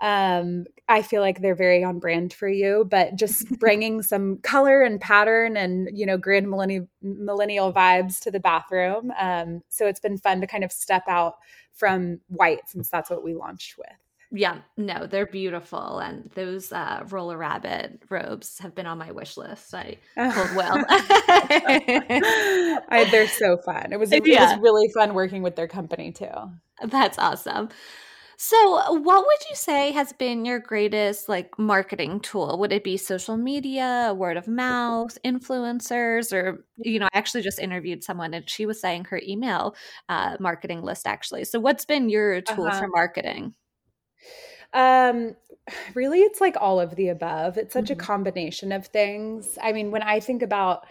Um 0.00 0.64
i 0.88 1.02
feel 1.02 1.20
like 1.20 1.40
they're 1.40 1.54
very 1.56 1.82
on 1.82 1.98
brand 1.98 2.32
for 2.32 2.48
you 2.48 2.86
but 2.90 3.16
just 3.16 3.48
bringing 3.58 4.02
some 4.02 4.38
color 4.38 4.82
and 4.82 5.00
pattern 5.00 5.56
and 5.56 5.88
you 5.92 6.06
know 6.06 6.16
grand 6.16 6.48
millennial 6.48 6.86
millennial 7.02 7.72
vibes 7.72 8.20
to 8.20 8.30
the 8.30 8.40
bathroom. 8.40 9.12
Um 9.18 9.62
so 9.68 9.86
it's 9.86 10.00
been 10.00 10.18
fun 10.18 10.40
to 10.40 10.46
kind 10.46 10.64
of 10.64 10.72
step 10.72 11.02
out 11.08 11.34
from 11.74 12.20
white 12.28 12.68
since 12.68 12.88
that's 12.88 13.10
what 13.10 13.24
we 13.24 13.34
launched 13.34 13.76
with. 13.78 13.86
Yeah 14.30 14.58
no 14.76 15.06
they're 15.06 15.26
beautiful 15.26 15.98
and 15.98 16.30
those 16.34 16.70
uh 16.72 17.04
roller 17.08 17.36
rabbit 17.36 18.02
robes 18.10 18.58
have 18.58 18.74
been 18.74 18.86
on 18.86 18.98
my 18.98 19.10
wish 19.10 19.36
list. 19.36 19.74
I 19.74 19.96
told 20.16 20.54
well, 20.54 20.84
I, 22.90 23.08
they're 23.10 23.26
so 23.26 23.56
fun. 23.56 23.92
It 23.92 23.98
was 23.98 24.12
it 24.12 24.22
was 24.22 24.58
really 24.60 24.88
fun 24.90 25.14
working 25.14 25.42
with 25.42 25.56
their 25.56 25.68
company 25.68 26.12
too. 26.12 26.30
That's 26.84 27.18
awesome 27.18 27.70
so, 28.40 28.92
what 28.92 29.26
would 29.26 29.50
you 29.50 29.56
say 29.56 29.90
has 29.90 30.12
been 30.12 30.44
your 30.44 30.60
greatest 30.60 31.28
like 31.28 31.58
marketing 31.58 32.20
tool? 32.20 32.56
Would 32.60 32.72
it 32.72 32.84
be 32.84 32.96
social 32.96 33.36
media, 33.36 34.14
word 34.16 34.36
of 34.36 34.46
mouth, 34.46 35.18
influencers, 35.24 36.32
or 36.32 36.64
you 36.76 37.00
know, 37.00 37.08
I 37.12 37.18
actually 37.18 37.42
just 37.42 37.58
interviewed 37.58 38.04
someone 38.04 38.34
and 38.34 38.48
she 38.48 38.64
was 38.64 38.80
saying 38.80 39.06
her 39.06 39.20
email 39.26 39.74
uh, 40.08 40.36
marketing 40.38 40.82
list 40.82 41.08
actually. 41.08 41.46
So, 41.46 41.58
what's 41.58 41.84
been 41.84 42.08
your 42.08 42.40
tool 42.40 42.68
uh-huh. 42.68 42.78
for 42.78 42.88
marketing? 42.94 43.54
Um, 44.72 45.34
really, 45.94 46.20
it's 46.20 46.40
like 46.40 46.54
all 46.60 46.78
of 46.78 46.94
the 46.94 47.08
above. 47.08 47.58
It's 47.58 47.72
such 47.72 47.86
mm-hmm. 47.86 48.00
a 48.00 48.04
combination 48.04 48.70
of 48.70 48.86
things. 48.86 49.58
I 49.60 49.72
mean, 49.72 49.90
when 49.90 50.02
I 50.02 50.20
think 50.20 50.42
about 50.42 50.86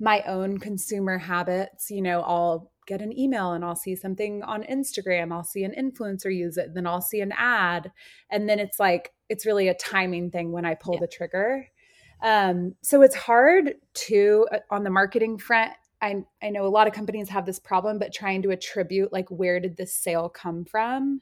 my 0.00 0.22
own 0.22 0.58
consumer 0.58 1.18
habits, 1.18 1.88
you 1.88 2.02
know, 2.02 2.22
I'll 2.22 2.69
get 2.90 3.00
an 3.00 3.16
email 3.16 3.52
and 3.52 3.64
I'll 3.64 3.76
see 3.76 3.94
something 3.94 4.42
on 4.42 4.64
Instagram. 4.64 5.32
I'll 5.32 5.44
see 5.44 5.62
an 5.62 5.72
influencer 5.78 6.34
use 6.34 6.56
it. 6.56 6.74
Then 6.74 6.86
I'll 6.86 7.00
see 7.00 7.20
an 7.20 7.32
ad. 7.36 7.92
And 8.30 8.48
then 8.48 8.58
it's 8.58 8.80
like, 8.80 9.12
it's 9.28 9.46
really 9.46 9.68
a 9.68 9.74
timing 9.74 10.30
thing 10.32 10.50
when 10.50 10.66
I 10.66 10.74
pull 10.74 10.94
yeah. 10.94 11.00
the 11.02 11.06
trigger. 11.06 11.68
Um, 12.20 12.74
so 12.82 13.02
it's 13.02 13.14
hard 13.14 13.74
to, 13.94 14.48
uh, 14.52 14.58
on 14.70 14.82
the 14.82 14.90
marketing 14.90 15.38
front, 15.38 15.72
I, 16.02 16.24
I 16.42 16.50
know 16.50 16.66
a 16.66 16.68
lot 16.68 16.88
of 16.88 16.92
companies 16.92 17.28
have 17.28 17.46
this 17.46 17.60
problem, 17.60 17.98
but 17.98 18.12
trying 18.12 18.42
to 18.42 18.50
attribute 18.50 19.12
like, 19.12 19.28
where 19.28 19.60
did 19.60 19.76
this 19.76 19.94
sale 19.94 20.28
come 20.28 20.64
from? 20.64 21.20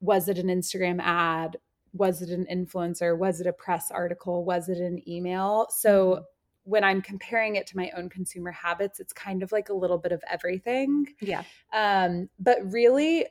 Was 0.00 0.28
it 0.28 0.38
an 0.38 0.46
Instagram 0.46 1.00
ad? 1.02 1.58
Was 1.92 2.22
it 2.22 2.30
an 2.30 2.46
influencer? 2.50 3.16
Was 3.18 3.40
it 3.40 3.46
a 3.46 3.52
press 3.52 3.90
article? 3.90 4.44
Was 4.44 4.68
it 4.68 4.78
an 4.78 5.06
email? 5.06 5.66
So, 5.70 5.90
mm-hmm 5.90 6.22
when 6.66 6.82
I'm 6.82 7.00
comparing 7.00 7.54
it 7.54 7.66
to 7.68 7.76
my 7.76 7.90
own 7.96 8.08
consumer 8.08 8.50
habits, 8.50 8.98
it's 8.98 9.12
kind 9.12 9.42
of 9.42 9.52
like 9.52 9.68
a 9.68 9.74
little 9.74 9.98
bit 9.98 10.10
of 10.10 10.22
everything. 10.28 11.06
Yeah. 11.20 11.44
Um, 11.72 12.28
but 12.40 12.58
really, 12.72 13.26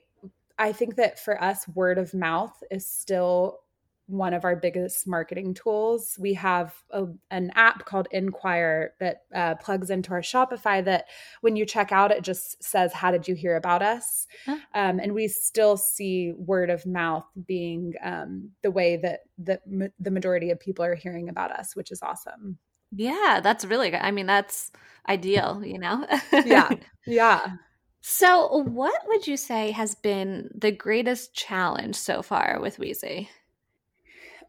I 0.57 0.71
think 0.71 0.95
that 0.95 1.19
for 1.19 1.41
us, 1.43 1.67
word 1.67 1.97
of 1.97 2.13
mouth 2.13 2.55
is 2.71 2.87
still 2.87 3.59
one 4.07 4.33
of 4.33 4.45
our 4.45 4.55
biggest 4.55 5.05
marketing 5.07 5.53
tools. 5.53 6.15
We 6.17 6.33
have 6.35 6.75
a, 6.91 7.07
an 7.29 7.51
app 7.55 7.85
called 7.85 8.07
Enquire 8.11 8.93
that 8.99 9.23
uh, 9.33 9.55
plugs 9.55 9.89
into 9.89 10.11
our 10.11 10.21
Shopify. 10.21 10.85
That 10.85 11.05
when 11.41 11.57
you 11.57 11.65
check 11.65 11.91
out, 11.91 12.11
it 12.11 12.23
just 12.23 12.63
says, 12.63 12.93
"How 12.93 13.11
did 13.11 13.27
you 13.27 13.35
hear 13.35 13.57
about 13.57 13.81
us?" 13.81 14.27
Huh. 14.45 14.59
Um, 14.73 14.99
and 14.99 15.13
we 15.13 15.27
still 15.27 15.75
see 15.75 16.33
word 16.37 16.69
of 16.69 16.85
mouth 16.85 17.25
being 17.47 17.95
um, 18.01 18.51
the 18.61 18.71
way 18.71 18.95
that 18.97 19.21
that 19.39 19.61
ma- 19.67 19.87
the 19.99 20.11
majority 20.11 20.51
of 20.51 20.59
people 20.59 20.85
are 20.85 20.95
hearing 20.95 21.27
about 21.27 21.51
us, 21.51 21.75
which 21.75 21.91
is 21.91 22.01
awesome. 22.01 22.59
Yeah, 22.91 23.41
that's 23.43 23.65
really 23.65 23.89
good. 23.91 24.01
I 24.01 24.11
mean, 24.11 24.25
that's 24.25 24.71
ideal, 25.07 25.63
you 25.65 25.79
know? 25.79 26.05
yeah. 26.43 26.75
Yeah. 27.05 27.57
So, 28.01 28.47
what 28.63 29.05
would 29.07 29.27
you 29.27 29.35
say 29.35 29.71
has 29.71 29.95
been 29.95 30.49
the 30.55 30.71
greatest 30.71 31.33
challenge 31.33 31.95
so 31.97 32.21
far 32.21 32.59
with 32.61 32.77
Weezy? 32.77 33.27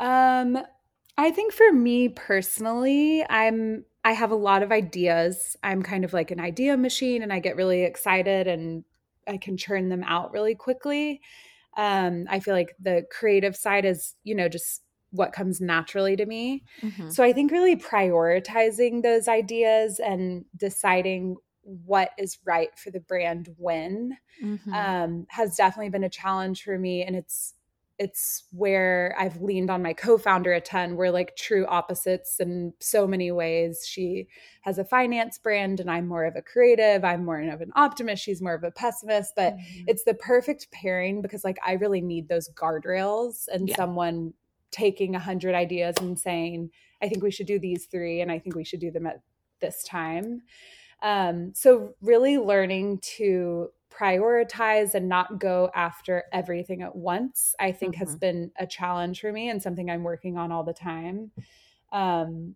Um, 0.01 0.59
I 1.18 1.31
think 1.31 1.53
for 1.53 1.72
me 1.72 2.09
personally, 2.09 3.25
I'm 3.29 3.85
I 4.05 4.12
have 4.12 4.31
a 4.31 4.37
lot 4.37 4.62
of 4.62 4.70
ideas. 4.70 5.57
I'm 5.62 5.83
kind 5.83 6.05
of 6.05 6.12
like 6.12 6.31
an 6.31 6.38
idea 6.40 6.77
machine 6.77 7.22
and 7.22 7.33
I 7.33 7.40
get 7.40 7.57
really 7.57 7.83
excited 7.83 8.46
and 8.46 8.85
I 9.27 9.37
can 9.38 9.57
churn 9.57 9.88
them 9.88 10.05
out 10.05 10.33
really 10.33 10.55
quickly. 10.55 11.20
Um, 11.77 12.27
I 12.31 12.40
feel 12.40 12.55
like 12.55 12.77
the 12.81 13.07
creative 13.12 13.57
side 13.57 13.87
is, 13.87 14.16
you 14.25 14.35
know, 14.35 14.49
just 14.49 14.83
what 15.16 15.33
comes 15.33 15.61
naturally 15.61 16.16
to 16.16 16.26
me. 16.26 16.64
Mm-hmm. 16.83 17.11
So 17.11 17.24
I 17.24 17.33
think 17.33 17.50
really 17.50 17.76
prioritizing 17.76 19.02
those 19.02 19.29
ideas 19.29 19.98
and 19.98 20.44
deciding 20.57 21.37
what 21.62 22.11
is 22.18 22.38
right 22.44 22.70
for 22.79 22.90
the 22.90 23.00
brand 23.00 23.48
when 23.57 24.16
mm-hmm. 24.42 24.72
um, 24.72 25.26
has 25.31 25.57
definitely 25.57 25.90
been 25.90 26.05
a 26.05 26.09
challenge 26.09 26.62
for 26.62 26.79
me. 26.79 27.02
And 27.02 27.16
it's 27.16 27.55
it's 27.98 28.44
where 28.52 29.16
I've 29.18 29.40
leaned 29.40 29.70
on 29.70 29.83
my 29.83 29.94
co-founder 29.94 30.52
a 30.52 30.61
ton. 30.61 30.96
We're 30.96 31.11
like 31.11 31.37
true 31.37 31.66
opposites 31.66 32.38
in 32.40 32.74
so 32.79 33.07
many 33.07 33.33
ways. 33.33 33.87
She 33.87 34.29
has 34.62 34.79
a 34.79 34.85
finance 34.85 35.38
brand 35.38 35.81
and 35.81 35.90
I'm 35.90 36.07
more 36.07 36.24
of 36.24 36.37
a 36.37 36.42
creative. 36.42 37.05
I'm 37.05 37.24
more 37.24 37.40
of 37.40 37.61
an 37.61 37.72
optimist. 37.74 38.22
She's 38.22 38.42
more 38.42 38.55
of 38.55 38.64
a 38.64 38.70
pessimist, 38.70 39.33
but 39.35 39.55
mm-hmm. 39.55 39.85
it's 39.87 40.05
the 40.05 40.14
perfect 40.14 40.70
pairing 40.72 41.22
because 41.22 41.44
like 41.44 41.59
I 41.66 41.72
really 41.74 42.02
need 42.02 42.29
those 42.29 42.50
guardrails 42.50 43.48
and 43.48 43.68
yeah. 43.68 43.76
someone 43.76 44.35
taking 44.76 45.14
a 45.14 45.20
hundred 45.20 45.54
ideas 45.54 45.96
and 46.00 46.18
saying, 46.18 46.70
I 47.02 47.08
think 47.08 47.22
we 47.22 47.30
should 47.30 47.46
do 47.46 47.58
these 47.58 47.86
three 47.86 48.20
and 48.20 48.30
I 48.30 48.38
think 48.38 48.54
we 48.54 48.64
should 48.64 48.80
do 48.80 48.90
them 48.90 49.06
at 49.06 49.22
this 49.60 49.82
time. 49.84 50.42
Um, 51.02 51.52
so 51.54 51.94
really 52.00 52.36
learning 52.36 53.00
to 53.16 53.68
prioritize 53.90 54.94
and 54.94 55.08
not 55.08 55.40
go 55.40 55.70
after 55.74 56.24
everything 56.32 56.82
at 56.82 56.94
once, 56.94 57.54
I 57.58 57.72
think 57.72 57.94
mm-hmm. 57.94 58.04
has 58.04 58.16
been 58.16 58.50
a 58.58 58.66
challenge 58.66 59.20
for 59.20 59.32
me 59.32 59.48
and 59.48 59.62
something 59.62 59.90
I'm 59.90 60.04
working 60.04 60.36
on 60.36 60.52
all 60.52 60.64
the 60.64 60.74
time. 60.74 61.30
Um, 61.92 62.54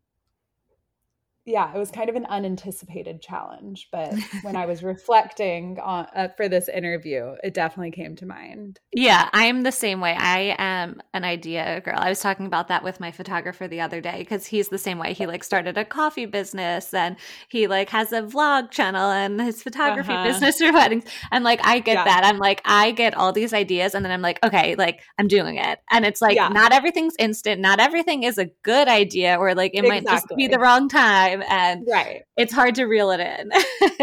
yeah, 1.50 1.74
it 1.74 1.78
was 1.78 1.90
kind 1.90 2.08
of 2.08 2.14
an 2.14 2.26
unanticipated 2.26 3.20
challenge, 3.20 3.88
but 3.90 4.14
when 4.42 4.54
I 4.54 4.66
was 4.66 4.82
reflecting 4.82 5.78
on 5.80 6.06
uh, 6.14 6.28
for 6.36 6.48
this 6.48 6.68
interview, 6.68 7.34
it 7.42 7.54
definitely 7.54 7.90
came 7.90 8.14
to 8.16 8.26
mind. 8.26 8.78
Yeah, 8.92 9.28
I'm 9.32 9.62
the 9.62 9.72
same 9.72 10.00
way. 10.00 10.14
I 10.16 10.54
am 10.58 11.02
an 11.12 11.24
idea 11.24 11.80
girl. 11.84 11.98
I 11.98 12.08
was 12.08 12.20
talking 12.20 12.46
about 12.46 12.68
that 12.68 12.84
with 12.84 13.00
my 13.00 13.10
photographer 13.10 13.66
the 13.66 13.80
other 13.80 14.00
day 14.00 14.18
because 14.20 14.46
he's 14.46 14.68
the 14.68 14.78
same 14.78 14.98
way. 14.98 15.12
He 15.12 15.26
like 15.26 15.42
started 15.42 15.76
a 15.76 15.84
coffee 15.84 16.26
business 16.26 16.94
and 16.94 17.16
he 17.48 17.66
like 17.66 17.90
has 17.90 18.12
a 18.12 18.22
vlog 18.22 18.70
channel 18.70 19.10
and 19.10 19.40
his 19.40 19.62
photography 19.62 20.12
uh-huh. 20.12 20.24
business 20.24 20.58
for 20.58 20.72
weddings. 20.72 21.04
And 21.32 21.42
like 21.42 21.60
I 21.64 21.80
get 21.80 21.94
yeah. 21.94 22.04
that. 22.04 22.24
I'm 22.24 22.38
like 22.38 22.62
I 22.64 22.92
get 22.92 23.14
all 23.14 23.32
these 23.32 23.52
ideas 23.52 23.94
and 23.94 24.04
then 24.04 24.12
I'm 24.12 24.22
like, 24.22 24.38
okay, 24.44 24.76
like 24.76 25.00
I'm 25.18 25.26
doing 25.26 25.56
it. 25.56 25.80
And 25.90 26.04
it's 26.04 26.22
like 26.22 26.36
yeah. 26.36 26.48
not 26.48 26.72
everything's 26.72 27.14
instant. 27.18 27.60
Not 27.60 27.80
everything 27.80 28.22
is 28.22 28.38
a 28.38 28.46
good 28.62 28.86
idea 28.86 29.36
or 29.36 29.54
like 29.54 29.72
it 29.74 29.84
exactly. 29.84 29.90
might 29.90 30.06
just 30.06 30.26
be 30.36 30.46
the 30.46 30.58
wrong 30.60 30.88
time 30.88 31.39
time 31.40 31.50
and 31.50 31.86
right. 31.90 32.22
it's 32.36 32.52
hard 32.52 32.74
to 32.76 32.84
reel 32.84 33.10
it 33.10 33.20
in. 33.20 33.50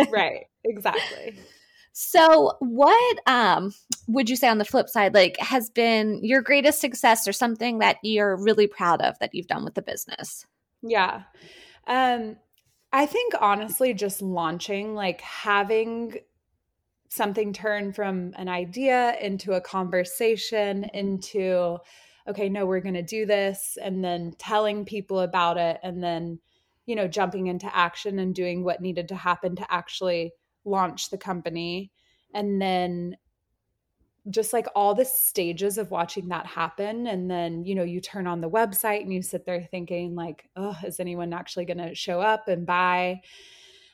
right. 0.12 0.46
Exactly. 0.64 1.40
So, 1.94 2.54
what 2.60 3.20
um, 3.26 3.74
would 4.08 4.30
you 4.30 4.36
say 4.36 4.48
on 4.48 4.60
the 4.60 4.66
flip 4.66 4.88
side, 4.88 5.16
like, 5.16 5.36
has 5.40 5.72
been 5.72 6.20
your 6.24 6.44
greatest 6.44 6.80
success 6.80 7.28
or 7.28 7.34
something 7.34 7.80
that 7.80 7.98
you're 8.04 8.38
really 8.38 8.68
proud 8.68 9.02
of 9.02 9.18
that 9.20 9.34
you've 9.34 9.48
done 9.48 9.66
with 9.66 9.74
the 9.74 9.82
business? 9.82 10.46
Yeah. 10.84 11.24
Um, 11.88 12.36
I 12.94 13.08
think 13.08 13.34
honestly, 13.42 13.96
just 13.96 14.22
launching, 14.22 14.94
like 14.94 15.22
having 15.22 16.20
something 17.10 17.54
turn 17.54 17.94
from 17.94 18.34
an 18.36 18.48
idea 18.48 19.18
into 19.20 19.54
a 19.54 19.62
conversation, 19.62 20.84
into, 20.94 21.78
okay, 22.28 22.48
no, 22.48 22.66
we're 22.66 22.82
going 22.82 22.94
to 22.94 23.02
do 23.02 23.26
this, 23.26 23.78
and 23.82 24.04
then 24.04 24.34
telling 24.38 24.86
people 24.86 25.22
about 25.22 25.58
it, 25.58 25.80
and 25.82 26.04
then 26.04 26.40
you 26.88 26.96
know, 26.96 27.08
jumping 27.08 27.48
into 27.48 27.74
action 27.76 28.18
and 28.18 28.34
doing 28.34 28.64
what 28.64 28.82
needed 28.82 29.08
to 29.10 29.16
happen 29.16 29.56
to 29.58 29.72
actually 29.72 30.32
launch 30.66 31.12
the 31.12 31.18
company. 31.18 31.92
And 32.34 32.60
then 32.60 33.18
just 34.30 34.54
like 34.54 34.68
all 34.76 34.94
the 34.94 35.06
stages 35.06 35.78
of 35.78 35.92
watching 35.92 36.28
that 36.30 36.46
happen. 36.46 37.08
And 37.08 37.30
then 37.30 37.64
you 37.64 37.76
know 37.76 37.84
you 37.84 38.02
turn 38.02 38.28
on 38.28 38.42
the 38.42 38.50
website 38.50 39.02
and 39.02 39.14
you 39.14 39.22
sit 39.22 39.46
there 39.46 39.62
thinking 39.62 40.16
like 40.16 40.50
oh 40.56 40.76
is 40.86 41.00
anyone 41.00 41.34
actually 41.34 41.66
going 41.66 41.78
to 41.78 41.96
show 41.96 42.20
up 42.22 42.48
and 42.48 42.66
buy? 42.66 43.22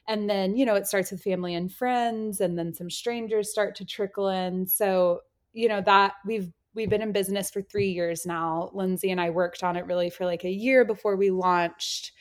And 0.07 0.29
then 0.29 0.55
you 0.55 0.65
know 0.65 0.75
it 0.75 0.87
starts 0.87 1.11
with 1.11 1.21
family 1.21 1.55
and 1.55 1.71
friends 1.71 2.41
and 2.41 2.57
then 2.57 2.73
some 2.73 2.89
strangers 2.89 3.51
start 3.51 3.75
to 3.75 3.85
trickle 3.85 4.29
in. 4.29 4.67
So 4.67 5.21
you 5.51 5.67
know 5.67 5.81
that 5.81 6.13
we've 6.25 6.51
we've 6.73 6.89
been 6.89 7.03
in 7.03 7.11
business 7.11 7.51
for 7.51 7.61
3 7.61 7.87
years 7.87 8.25
now. 8.25 8.71
Lindsay 8.73 9.11
and 9.11 9.21
I 9.21 9.29
worked 9.29 9.63
on 9.63 9.75
it 9.75 9.85
really 9.85 10.09
for 10.09 10.25
like 10.25 10.43
a 10.43 10.49
year 10.49 10.83
before 10.83 11.15
we 11.15 11.29
launched 11.29 12.11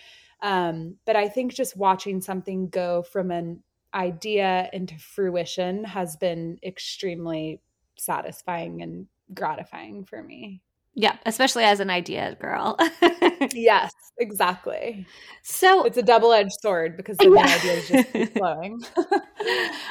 um, 0.42 0.96
but 1.06 1.16
I 1.16 1.28
think 1.28 1.54
just 1.54 1.76
watching 1.76 2.20
something 2.20 2.68
go 2.68 3.02
from 3.02 3.30
an 3.30 3.62
idea 3.94 4.68
into 4.72 4.98
fruition 4.98 5.84
has 5.84 6.16
been 6.16 6.58
extremely 6.64 7.60
satisfying 7.96 8.82
and 8.82 9.06
gratifying 9.32 10.04
for 10.04 10.22
me. 10.22 10.60
Yeah, 10.94 11.16
especially 11.24 11.64
as 11.64 11.80
an 11.80 11.88
idea 11.88 12.36
girl. 12.38 12.76
yes, 13.54 13.92
exactly. 14.18 15.06
So 15.42 15.84
it's 15.84 15.96
a 15.96 16.02
double 16.02 16.32
edged 16.32 16.52
sword 16.60 16.96
because 16.96 17.16
the 17.16 17.30
yeah. 17.30 17.58
ideas 17.58 17.88
just 17.88 18.12
keep 18.12 18.32
flowing. 18.36 18.82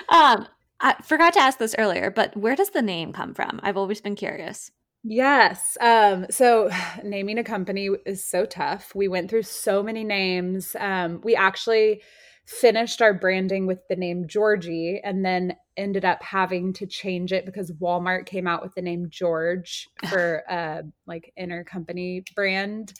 um, 0.09 0.47
I 0.79 0.95
forgot 1.03 1.33
to 1.33 1.39
ask 1.39 1.57
this 1.57 1.75
earlier, 1.77 2.11
but 2.11 2.35
where 2.37 2.55
does 2.55 2.69
the 2.69 2.83
name 2.83 3.13
come 3.13 3.33
from? 3.33 3.59
I've 3.63 3.77
always 3.77 4.01
been 4.01 4.15
curious. 4.15 4.71
Yes. 5.03 5.77
Um, 5.81 6.27
so 6.29 6.69
naming 7.03 7.37
a 7.37 7.43
company 7.43 7.89
is 8.05 8.23
so 8.23 8.45
tough. 8.45 8.93
We 8.95 9.07
went 9.07 9.29
through 9.29 9.43
so 9.43 9.81
many 9.83 10.03
names. 10.03 10.75
Um, 10.79 11.21
we 11.23 11.35
actually 11.35 12.01
finished 12.45 13.01
our 13.01 13.13
branding 13.13 13.65
with 13.65 13.79
the 13.87 13.95
name 13.95 14.27
Georgie 14.27 14.99
and 15.03 15.23
then 15.23 15.55
ended 15.77 16.03
up 16.03 16.21
having 16.21 16.73
to 16.73 16.85
change 16.85 17.31
it 17.31 17.45
because 17.45 17.71
Walmart 17.73 18.25
came 18.25 18.45
out 18.45 18.61
with 18.61 18.73
the 18.75 18.81
name 18.81 19.07
George 19.09 19.87
for 20.09 20.43
uh 20.49 20.81
like 21.07 21.31
intercompany 21.39 22.23
brand. 22.35 22.93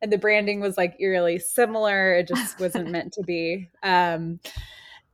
And 0.00 0.12
the 0.12 0.18
branding 0.18 0.60
was 0.60 0.76
like 0.76 0.94
eerily 1.00 1.38
similar. 1.38 2.14
It 2.14 2.28
just 2.28 2.60
wasn't 2.60 2.90
meant 2.90 3.12
to 3.14 3.22
be. 3.22 3.68
Um 3.82 4.40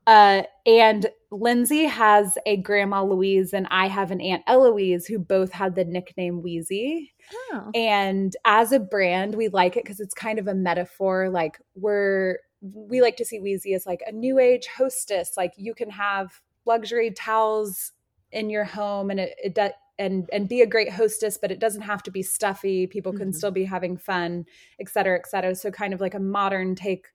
uh, 0.06 0.42
and 0.66 1.06
Lindsay 1.34 1.84
has 1.84 2.38
a 2.46 2.56
grandma 2.56 3.02
Louise, 3.02 3.52
and 3.52 3.66
I 3.70 3.88
have 3.88 4.10
an 4.10 4.20
aunt 4.20 4.42
Eloise 4.46 5.06
who 5.06 5.18
both 5.18 5.52
had 5.52 5.74
the 5.74 5.84
nickname 5.84 6.42
Weezy. 6.42 7.10
Oh. 7.52 7.70
And 7.74 8.34
as 8.44 8.72
a 8.72 8.78
brand, 8.78 9.34
we 9.34 9.48
like 9.48 9.76
it 9.76 9.84
because 9.84 10.00
it's 10.00 10.14
kind 10.14 10.38
of 10.38 10.46
a 10.46 10.54
metaphor. 10.54 11.28
Like 11.28 11.58
we're 11.74 12.38
we 12.60 13.02
like 13.02 13.16
to 13.16 13.24
see 13.24 13.40
Weezy 13.40 13.74
as 13.74 13.84
like 13.84 14.02
a 14.06 14.12
new 14.12 14.38
age 14.38 14.68
hostess. 14.76 15.32
Like 15.36 15.52
you 15.56 15.74
can 15.74 15.90
have 15.90 16.40
luxury 16.66 17.10
towels 17.10 17.92
in 18.30 18.48
your 18.48 18.64
home, 18.64 19.10
and 19.10 19.20
it, 19.20 19.34
it 19.42 19.54
does 19.54 19.72
and 19.98 20.28
and 20.32 20.48
be 20.48 20.60
a 20.60 20.66
great 20.66 20.90
hostess 20.92 21.38
but 21.38 21.52
it 21.52 21.60
doesn't 21.60 21.82
have 21.82 22.02
to 22.02 22.10
be 22.10 22.20
stuffy 22.20 22.84
people 22.84 23.12
can 23.12 23.28
mm-hmm. 23.28 23.32
still 23.32 23.52
be 23.52 23.64
having 23.64 23.96
fun 23.96 24.44
et 24.80 24.88
cetera 24.88 25.16
et 25.16 25.24
cetera 25.24 25.54
so 25.54 25.70
kind 25.70 25.94
of 25.94 26.00
like 26.00 26.14
a 26.14 26.18
modern 26.18 26.74
take 26.74 27.06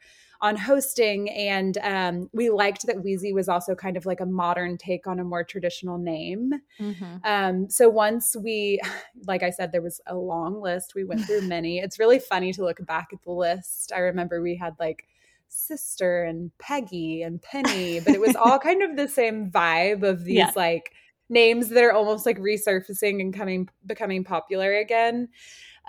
on 0.41 0.55
hosting. 0.55 1.29
And 1.29 1.77
um, 1.79 2.29
we 2.31 2.49
liked 2.49 2.85
that 2.87 2.97
Weezy 2.97 3.33
was 3.33 3.49
also 3.49 3.75
kind 3.75 3.97
of 3.97 4.05
like 4.05 4.21
a 4.21 4.25
modern 4.25 4.77
take 4.77 5.05
on 5.05 5.19
a 5.19 5.23
more 5.23 5.43
traditional 5.43 5.97
name. 5.97 6.53
Mm-hmm. 6.79 7.17
Um, 7.25 7.69
so 7.69 7.89
once 7.89 8.35
we, 8.41 8.79
like 9.27 9.43
I 9.43 9.49
said, 9.49 9.71
there 9.71 9.81
was 9.81 10.01
a 10.07 10.15
long 10.15 10.61
list. 10.61 10.93
We 10.95 11.03
went 11.03 11.25
through 11.25 11.41
many. 11.47 11.79
It's 11.79 11.99
really 11.99 12.19
funny 12.19 12.53
to 12.53 12.63
look 12.63 12.85
back 12.85 13.09
at 13.11 13.23
the 13.23 13.31
list. 13.31 13.91
I 13.93 13.99
remember 13.99 14.41
we 14.41 14.55
had 14.55 14.75
like 14.79 15.05
sister 15.49 16.23
and 16.23 16.51
Peggy 16.59 17.23
and 17.23 17.41
Penny, 17.41 17.99
but 17.99 18.13
it 18.13 18.21
was 18.21 18.35
all 18.35 18.59
kind 18.59 18.81
of 18.81 18.95
the 18.95 19.07
same 19.07 19.51
vibe 19.51 20.03
of 20.03 20.23
these 20.23 20.37
yeah. 20.37 20.51
like 20.55 20.93
names 21.27 21.69
that 21.69 21.83
are 21.83 21.93
almost 21.93 22.25
like 22.25 22.39
resurfacing 22.39 23.19
and 23.19 23.33
coming 23.33 23.69
becoming 23.85 24.23
popular 24.23 24.73
again 24.73 25.27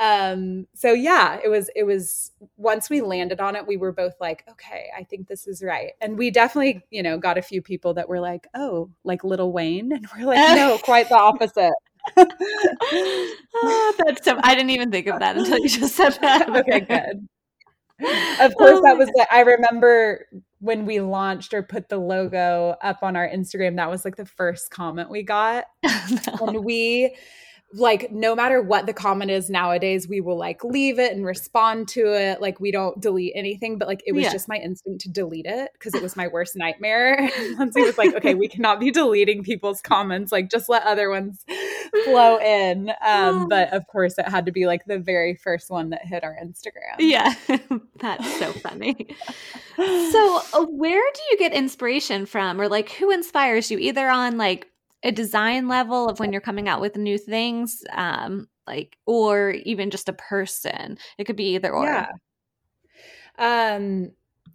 um 0.00 0.66
so 0.74 0.94
yeah 0.94 1.38
it 1.44 1.48
was 1.48 1.68
it 1.76 1.84
was 1.84 2.32
once 2.56 2.88
we 2.88 3.02
landed 3.02 3.38
on 3.38 3.54
it 3.54 3.66
we 3.66 3.76
were 3.76 3.92
both 3.92 4.14
like 4.18 4.42
okay 4.50 4.86
i 4.96 5.04
think 5.04 5.28
this 5.28 5.46
is 5.46 5.62
right. 5.62 5.92
And 6.00 6.16
we 6.16 6.30
definitely 6.30 6.82
you 6.90 7.02
know 7.02 7.18
got 7.18 7.36
a 7.36 7.42
few 7.42 7.60
people 7.60 7.92
that 7.94 8.08
were 8.08 8.18
like 8.18 8.48
oh 8.54 8.90
like 9.04 9.22
Lil 9.22 9.52
Wayne 9.52 9.92
and 9.92 10.06
we're 10.16 10.24
like 10.24 10.56
no 10.56 10.78
quite 10.82 11.10
the 11.10 11.18
opposite. 11.18 11.74
Oh, 12.16 13.94
that's 13.98 14.24
so 14.24 14.40
i 14.42 14.54
didn't 14.54 14.70
even 14.70 14.90
think 14.90 15.06
of 15.06 15.20
that 15.20 15.36
until 15.36 15.58
you 15.58 15.68
just 15.68 15.94
said 15.94 16.16
that. 16.22 16.48
Okay 16.56 16.80
good. 16.80 17.28
Of 18.40 18.54
course 18.56 18.78
oh 18.78 18.82
that 18.82 18.96
was 18.96 19.08
the, 19.08 19.26
i 19.30 19.40
remember 19.40 20.26
when 20.60 20.86
we 20.86 21.00
launched 21.00 21.52
or 21.52 21.62
put 21.62 21.90
the 21.90 21.98
logo 21.98 22.74
up 22.80 23.02
on 23.02 23.16
our 23.16 23.28
instagram 23.28 23.76
that 23.76 23.90
was 23.90 24.06
like 24.06 24.16
the 24.16 24.24
first 24.24 24.70
comment 24.70 25.10
we 25.10 25.22
got. 25.22 25.66
No. 25.84 26.46
and 26.46 26.64
we 26.64 27.14
like 27.72 28.10
no 28.10 28.34
matter 28.34 28.60
what 28.60 28.86
the 28.86 28.92
comment 28.92 29.30
is 29.30 29.48
nowadays 29.48 30.08
we 30.08 30.20
will 30.20 30.36
like 30.36 30.64
leave 30.64 30.98
it 30.98 31.12
and 31.12 31.24
respond 31.24 31.86
to 31.88 32.12
it. 32.12 32.40
Like 32.40 32.58
we 32.58 32.72
don't 32.72 33.00
delete 33.00 33.32
anything 33.36 33.78
but 33.78 33.86
like 33.86 34.02
it 34.06 34.12
was 34.12 34.24
yeah. 34.24 34.32
just 34.32 34.48
my 34.48 34.56
instinct 34.56 35.02
to 35.02 35.08
delete 35.08 35.46
it 35.46 35.70
because 35.74 35.94
it 35.94 36.02
was 36.02 36.16
my 36.16 36.26
worst 36.32 36.56
nightmare. 36.56 37.16
Once 37.40 37.58
Lindsay 37.58 37.82
was 37.82 37.98
like 37.98 38.14
okay 38.14 38.34
we 38.34 38.48
cannot 38.48 38.80
be 38.80 38.90
deleting 38.90 39.44
people's 39.44 39.80
comments. 39.80 40.32
Like 40.32 40.50
just 40.50 40.68
let 40.68 40.82
other 40.82 41.10
ones 41.10 41.44
flow 42.04 42.38
in. 42.38 42.92
Um 43.06 43.48
but 43.50 43.72
of 43.72 43.86
course 43.86 44.18
it 44.18 44.28
had 44.28 44.46
to 44.46 44.52
be 44.52 44.66
like 44.66 44.84
the 44.86 44.98
very 44.98 45.36
first 45.36 45.70
one 45.70 45.90
that 45.90 46.04
hit 46.04 46.24
our 46.24 46.36
instagram. 46.42 46.96
Yeah. 46.98 47.34
That's 47.98 48.38
so 48.38 48.52
funny. 48.52 49.16
So 49.76 50.42
uh, 50.54 50.66
where 50.66 51.02
do 51.14 51.20
you 51.30 51.38
get 51.38 51.52
inspiration 51.52 52.26
from? 52.26 52.60
Or 52.60 52.68
like 52.68 52.90
who 52.90 53.10
inspires 53.10 53.70
you 53.70 53.78
either 53.78 54.08
on 54.08 54.38
like 54.38 54.69
a 55.02 55.12
design 55.12 55.68
level 55.68 56.08
of 56.08 56.20
when 56.20 56.32
you're 56.32 56.40
coming 56.40 56.68
out 56.68 56.80
with 56.80 56.96
new 56.96 57.18
things 57.18 57.82
um 57.92 58.48
like 58.66 58.96
or 59.06 59.50
even 59.50 59.90
just 59.90 60.08
a 60.08 60.14
person 60.14 60.98
it 61.18 61.24
could 61.24 61.36
be 61.36 61.54
either 61.54 61.72
or 61.72 61.84
yeah 61.84 62.08
um 63.38 64.10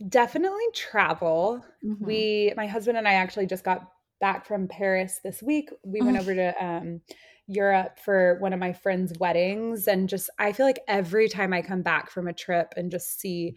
definitely 0.10 0.66
travel 0.74 1.64
mm-hmm. 1.84 2.06
we 2.06 2.54
my 2.56 2.68
husband 2.68 2.98
and 2.98 3.08
i 3.08 3.14
actually 3.14 3.46
just 3.46 3.64
got 3.64 3.90
back 4.22 4.46
from 4.46 4.68
paris 4.68 5.20
this 5.24 5.42
week 5.42 5.70
we 5.84 6.02
went 6.02 6.18
over 6.18 6.34
to 6.34 6.64
um 6.64 7.02
Europe 7.48 8.00
for 8.00 8.38
one 8.40 8.54
of 8.54 8.60
my 8.60 8.74
friends' 8.74 9.14
weddings. 9.20 9.88
And 9.88 10.10
just, 10.10 10.30
I 10.40 10.52
feel 10.52 10.66
like 10.66 10.80
every 10.88 11.30
time 11.30 11.54
I 11.54 11.62
come 11.62 11.82
back 11.82 12.10
from 12.10 12.28
a 12.28 12.34
trip 12.34 12.74
and 12.76 12.92
just 12.92 13.20
see 13.20 13.56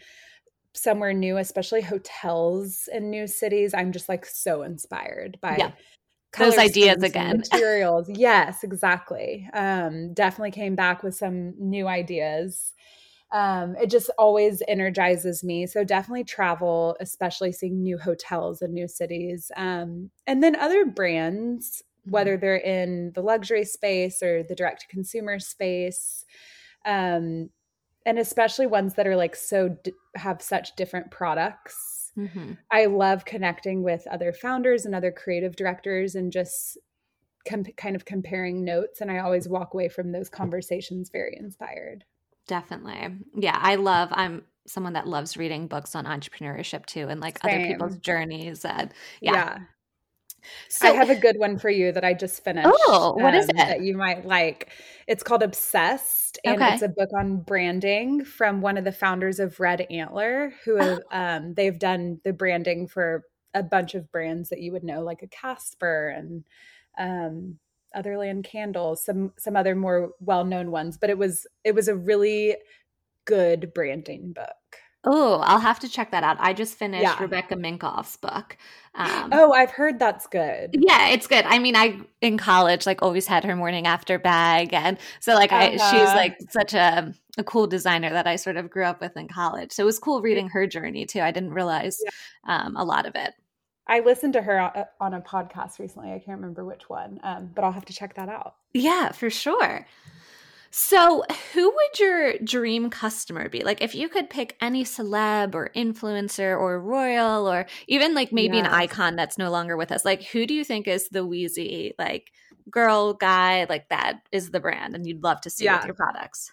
somewhere 0.75 1.13
new, 1.13 1.39
especially 1.39 1.81
hotels 1.81 2.89
in 2.93 3.11
new 3.11 3.27
cities, 3.27 3.75
I'm 3.75 3.93
just 3.93 4.09
like 4.09 4.27
so 4.27 4.63
inspired 4.63 5.39
by 5.41 5.57
yeah. 5.59 5.71
Those 6.37 6.59
ideas 6.59 7.03
again. 7.03 7.39
Materials. 7.53 8.09
yes, 8.09 8.63
exactly. 8.63 9.49
Um, 9.53 10.13
definitely 10.15 10.51
came 10.51 10.75
back 10.75 11.03
with 11.03 11.15
some 11.15 11.55
new 11.59 11.87
ideas. 11.87 12.73
Um, 13.31 13.77
it 13.77 13.91
just 13.91 14.11
always 14.19 14.63
energizes 14.69 15.45
me. 15.45 15.67
So 15.67 15.85
definitely 15.85 16.25
travel, 16.25 16.97
especially 17.01 17.53
seeing 17.53 17.83
new 17.83 17.99
hotels 17.99 18.63
and 18.63 18.73
new 18.73 18.89
cities. 18.89 19.51
Um, 19.57 20.11
and 20.27 20.43
then 20.43 20.57
other 20.57 20.87
brands, 20.87 21.83
whether 22.05 22.35
mm-hmm. 22.35 22.41
they're 22.41 22.57
in 22.57 23.13
the 23.15 23.23
luxury 23.23 23.65
space 23.65 24.23
or 24.23 24.43
the 24.43 24.55
direct 24.55 24.83
to 24.83 24.87
consumer 24.89 25.39
space. 25.39 26.25
Um, 26.87 27.51
and 28.07 28.19
especially 28.19 28.67
ones 28.67 28.95
that 28.95 29.07
are 29.07 29.17
like 29.17 29.37
so 29.37 29.77
d- 29.85 29.93
have 30.15 30.41
such 30.41 30.75
different 30.77 31.11
products. 31.11 31.98
Mm-hmm. 32.19 32.53
I 32.71 32.87
love 32.87 33.25
connecting 33.25 33.83
with 33.83 34.07
other 34.09 34.33
founders 34.33 34.85
and 34.85 34.95
other 34.95 35.13
creative 35.13 35.55
directors 35.57 36.17
and 36.17 36.33
just 36.33 36.77
com- 37.49 37.65
kind 37.77 37.95
of 37.95 38.05
comparing 38.05 38.65
notes. 38.65 39.01
And 39.01 39.11
I 39.11 39.19
always 39.19 39.49
walk 39.49 39.75
away 39.75 39.89
from 39.89 40.13
those 40.13 40.29
conversations 40.29 41.11
very 41.11 41.37
inspired. 41.39 42.05
Definitely. 42.49 43.19
Yeah, 43.37 43.59
I 43.61 43.77
love 43.77 44.09
I'm 44.13 44.43
someone 44.67 44.95
that 44.95 45.07
loves 45.07 45.37
reading 45.37 45.67
books 45.67 45.95
on 45.95 46.05
entrepreneurship 46.05 46.87
too 46.87 47.09
and 47.09 47.21
like 47.21 47.39
Same. 47.39 47.55
other 47.55 47.67
people's 47.67 47.97
journeys 47.99 48.65
and 48.65 48.93
yeah. 49.21 49.33
yeah. 49.33 49.59
So 50.69 50.89
I 50.89 50.93
have 50.93 51.11
a 51.11 51.15
good 51.15 51.39
one 51.39 51.59
for 51.59 51.71
you 51.71 51.93
that 51.93 52.05
I 52.05 52.15
just 52.15 52.45
finished. 52.45 52.69
Oh, 52.71 53.15
what 53.17 53.35
um, 53.35 53.41
is 53.41 53.49
it? 53.49 53.57
That 53.57 53.83
you 53.83 53.97
might 53.97 54.25
like. 54.27 54.71
It's 55.07 55.23
called 55.23 55.43
Obsessed, 55.43 56.39
and 56.45 56.57
okay. 56.57 56.75
it's 56.75 56.83
a 56.83 56.89
book 56.89 57.11
on 57.19 57.39
branding 57.39 58.25
from 58.25 58.61
one 58.61 58.77
of 58.77 58.85
the 58.85 58.93
founders 58.93 59.41
of 59.41 59.59
Red 59.61 59.87
Antler, 59.91 60.53
who 60.65 60.77
have, 60.77 61.01
um, 61.11 61.55
they've 61.55 61.79
done 61.79 62.21
the 62.25 62.33
branding 62.33 62.87
for 62.87 63.25
a 63.55 63.63
bunch 63.63 63.95
of 63.95 64.11
brands 64.13 64.51
that 64.51 64.61
you 64.61 64.73
would 64.73 64.85
know, 64.85 65.03
like 65.03 65.23
a 65.23 65.29
Casper 65.29 66.09
and 66.09 66.45
um, 66.99 67.59
Otherland 67.97 68.45
Candles, 68.45 69.05
some 69.05 69.33
some 69.39 69.57
other 69.57 69.75
more 69.75 70.11
well 70.21 70.45
known 70.45 70.71
ones. 70.71 70.99
But 70.99 71.11
it 71.11 71.19
was 71.19 71.47
it 71.65 71.75
was 71.75 71.89
a 71.89 71.97
really 71.97 72.57
good 73.25 73.73
branding 73.75 74.33
book. 74.33 74.58
Oh, 75.05 75.41
I'll 75.45 75.61
have 75.61 75.79
to 75.81 75.89
check 75.89 76.11
that 76.11 76.25
out. 76.25 76.37
I 76.41 76.53
just 76.53 76.75
finished 76.75 77.03
yeah. 77.03 77.21
Rebecca 77.21 77.55
Minkoff's 77.55 78.17
book. 78.17 78.57
Um, 78.95 79.31
oh, 79.33 79.53
I've 79.53 79.71
heard 79.71 79.99
that's 79.99 80.27
good. 80.27 80.75
Yeah, 80.77 81.11
it's 81.11 81.29
good. 81.29 81.45
I 81.45 81.61
mean, 81.61 81.77
I 81.77 82.01
in 82.21 82.37
college 82.37 82.85
like 82.85 83.01
always 83.01 83.27
had 83.27 83.45
her 83.45 83.55
morning 83.55 83.87
after 83.87 84.19
bag, 84.19 84.75
and 84.75 84.99
so 85.21 85.35
like 85.35 85.53
uh-huh. 85.53 85.65
I, 85.65 85.71
she's 85.71 85.81
uh-huh. 85.81 86.17
like 86.17 86.37
such 86.51 86.75
a 86.75 87.15
a 87.39 87.45
cool 87.45 87.69
designer 87.69 88.11
that 88.11 88.27
I 88.27 88.35
sort 88.35 88.57
of 88.57 88.69
grew 88.69 88.85
up 88.85 89.01
with 89.01 89.17
in 89.17 89.29
college. 89.29 89.71
So 89.71 89.85
it 89.85 89.87
was 89.87 90.01
cool 90.01 90.21
reading 90.21 90.49
her 90.49 90.67
journey 90.67 91.07
too. 91.07 91.21
I 91.21 91.31
didn't 91.31 91.55
realize 91.55 92.01
yeah. 92.05 92.65
um, 92.65 92.77
a 92.77 92.85
lot 92.85 93.07
of 93.07 93.15
it. 93.15 93.35
I 93.87 94.01
listened 94.01 94.35
to 94.35 94.43
her 94.43 94.61
uh, 94.61 94.85
on 95.01 95.15
a 95.15 95.21
podcast 95.21 95.79
recently. 95.79 96.11
I 96.11 96.19
can't 96.19 96.39
remember 96.39 96.65
which 96.65 96.91
one, 96.91 97.21
um, 97.23 97.51
but 97.55 97.65
I'll 97.65 97.73
have 97.73 97.87
to 97.87 97.95
check 97.95 98.15
that 98.15 98.29
out. 98.29 98.57
Yeah, 98.75 99.13
for 99.13 99.31
sure. 99.31 99.87
So, 100.71 101.25
who 101.55 101.65
would 101.65 101.99
your 101.99 102.39
dream 102.39 102.91
customer 102.91 103.49
be? 103.49 103.63
Like, 103.65 103.81
if 103.81 103.95
you 103.95 104.09
could 104.09 104.29
pick 104.29 104.57
any 104.61 104.85
celeb 104.85 105.55
or 105.55 105.71
influencer 105.75 106.59
or 106.59 106.81
royal 106.81 107.49
or 107.49 107.67
even 107.87 108.15
like 108.15 108.33
maybe 108.33 108.59
yes. 108.59 108.67
an 108.67 108.73
icon 108.73 109.17
that's 109.17 109.39
no 109.39 109.51
longer 109.51 109.77
with 109.77 109.91
us, 109.91 110.05
like, 110.05 110.25
who 110.25 110.47
do 110.47 110.53
you 110.53 110.65
think 110.65 110.87
is 110.87 111.09
the 111.09 111.27
Weezy, 111.27 111.93
like, 111.99 112.31
girl, 112.71 113.15
guy, 113.15 113.67
like 113.69 113.89
that 113.89 114.21
is 114.31 114.51
the 114.51 114.61
brand 114.61 114.95
and 114.95 115.07
you'd 115.07 115.23
love 115.23 115.41
to 115.43 115.51
see 115.51 115.65
yeah. 115.65 115.79
with 115.79 115.87
your 115.87 115.95
products? 115.95 116.51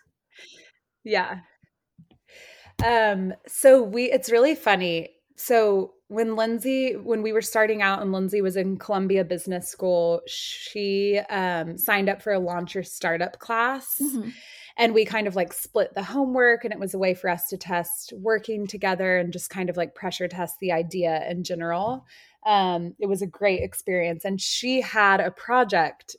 Yeah. 1.03 1.39
Um, 2.83 3.33
so 3.47 3.83
we, 3.83 4.11
it's 4.11 4.31
really 4.31 4.55
funny. 4.55 5.09
So 5.35 5.94
when 6.07 6.35
Lindsay, 6.35 6.93
when 6.93 7.21
we 7.23 7.33
were 7.33 7.41
starting 7.41 7.81
out 7.81 8.01
and 8.01 8.11
Lindsay 8.11 8.41
was 8.41 8.55
in 8.55 8.77
Columbia 8.77 9.23
Business 9.23 9.67
School, 9.67 10.21
she 10.27 11.19
um, 11.29 11.77
signed 11.77 12.09
up 12.09 12.21
for 12.21 12.33
a 12.33 12.39
launcher 12.39 12.83
startup 12.83 13.39
class. 13.39 13.95
Mm-hmm. 14.01 14.29
And 14.77 14.93
we 14.93 15.05
kind 15.05 15.25
of 15.25 15.37
like 15.37 15.53
split 15.53 15.93
the 15.95 16.03
homework, 16.03 16.65
and 16.65 16.73
it 16.73 16.79
was 16.79 16.93
a 16.93 16.99
way 16.99 17.13
for 17.13 17.29
us 17.29 17.47
to 17.47 17.57
test 17.57 18.11
working 18.17 18.67
together 18.67 19.17
and 19.17 19.31
just 19.31 19.49
kind 19.49 19.69
of 19.69 19.77
like 19.77 19.95
pressure 19.95 20.27
test 20.27 20.57
the 20.59 20.73
idea 20.73 21.25
in 21.29 21.45
general. 21.45 22.05
Um, 22.45 22.93
it 22.99 23.07
was 23.07 23.21
a 23.21 23.27
great 23.27 23.61
experience. 23.63 24.25
And 24.25 24.39
she 24.39 24.81
had 24.81 25.21
a 25.21 25.31
project 25.31 26.17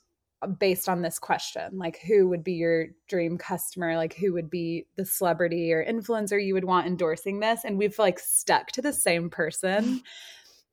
based 0.59 0.87
on 0.87 1.01
this 1.01 1.17
question 1.17 1.77
like 1.77 1.99
who 2.07 2.27
would 2.29 2.43
be 2.43 2.53
your 2.53 2.87
dream 3.07 3.37
customer? 3.37 3.95
Like 3.95 4.15
who 4.15 4.33
would 4.33 4.49
be 4.49 4.85
the 4.95 5.05
celebrity 5.05 5.73
or 5.73 5.83
influencer 5.83 6.43
you 6.43 6.53
would 6.53 6.65
want 6.65 6.87
endorsing 6.87 7.39
this? 7.39 7.61
And 7.63 7.77
we've 7.77 7.97
like 7.97 8.19
stuck 8.19 8.67
to 8.73 8.81
the 8.81 8.93
same 8.93 9.29
person. 9.29 10.03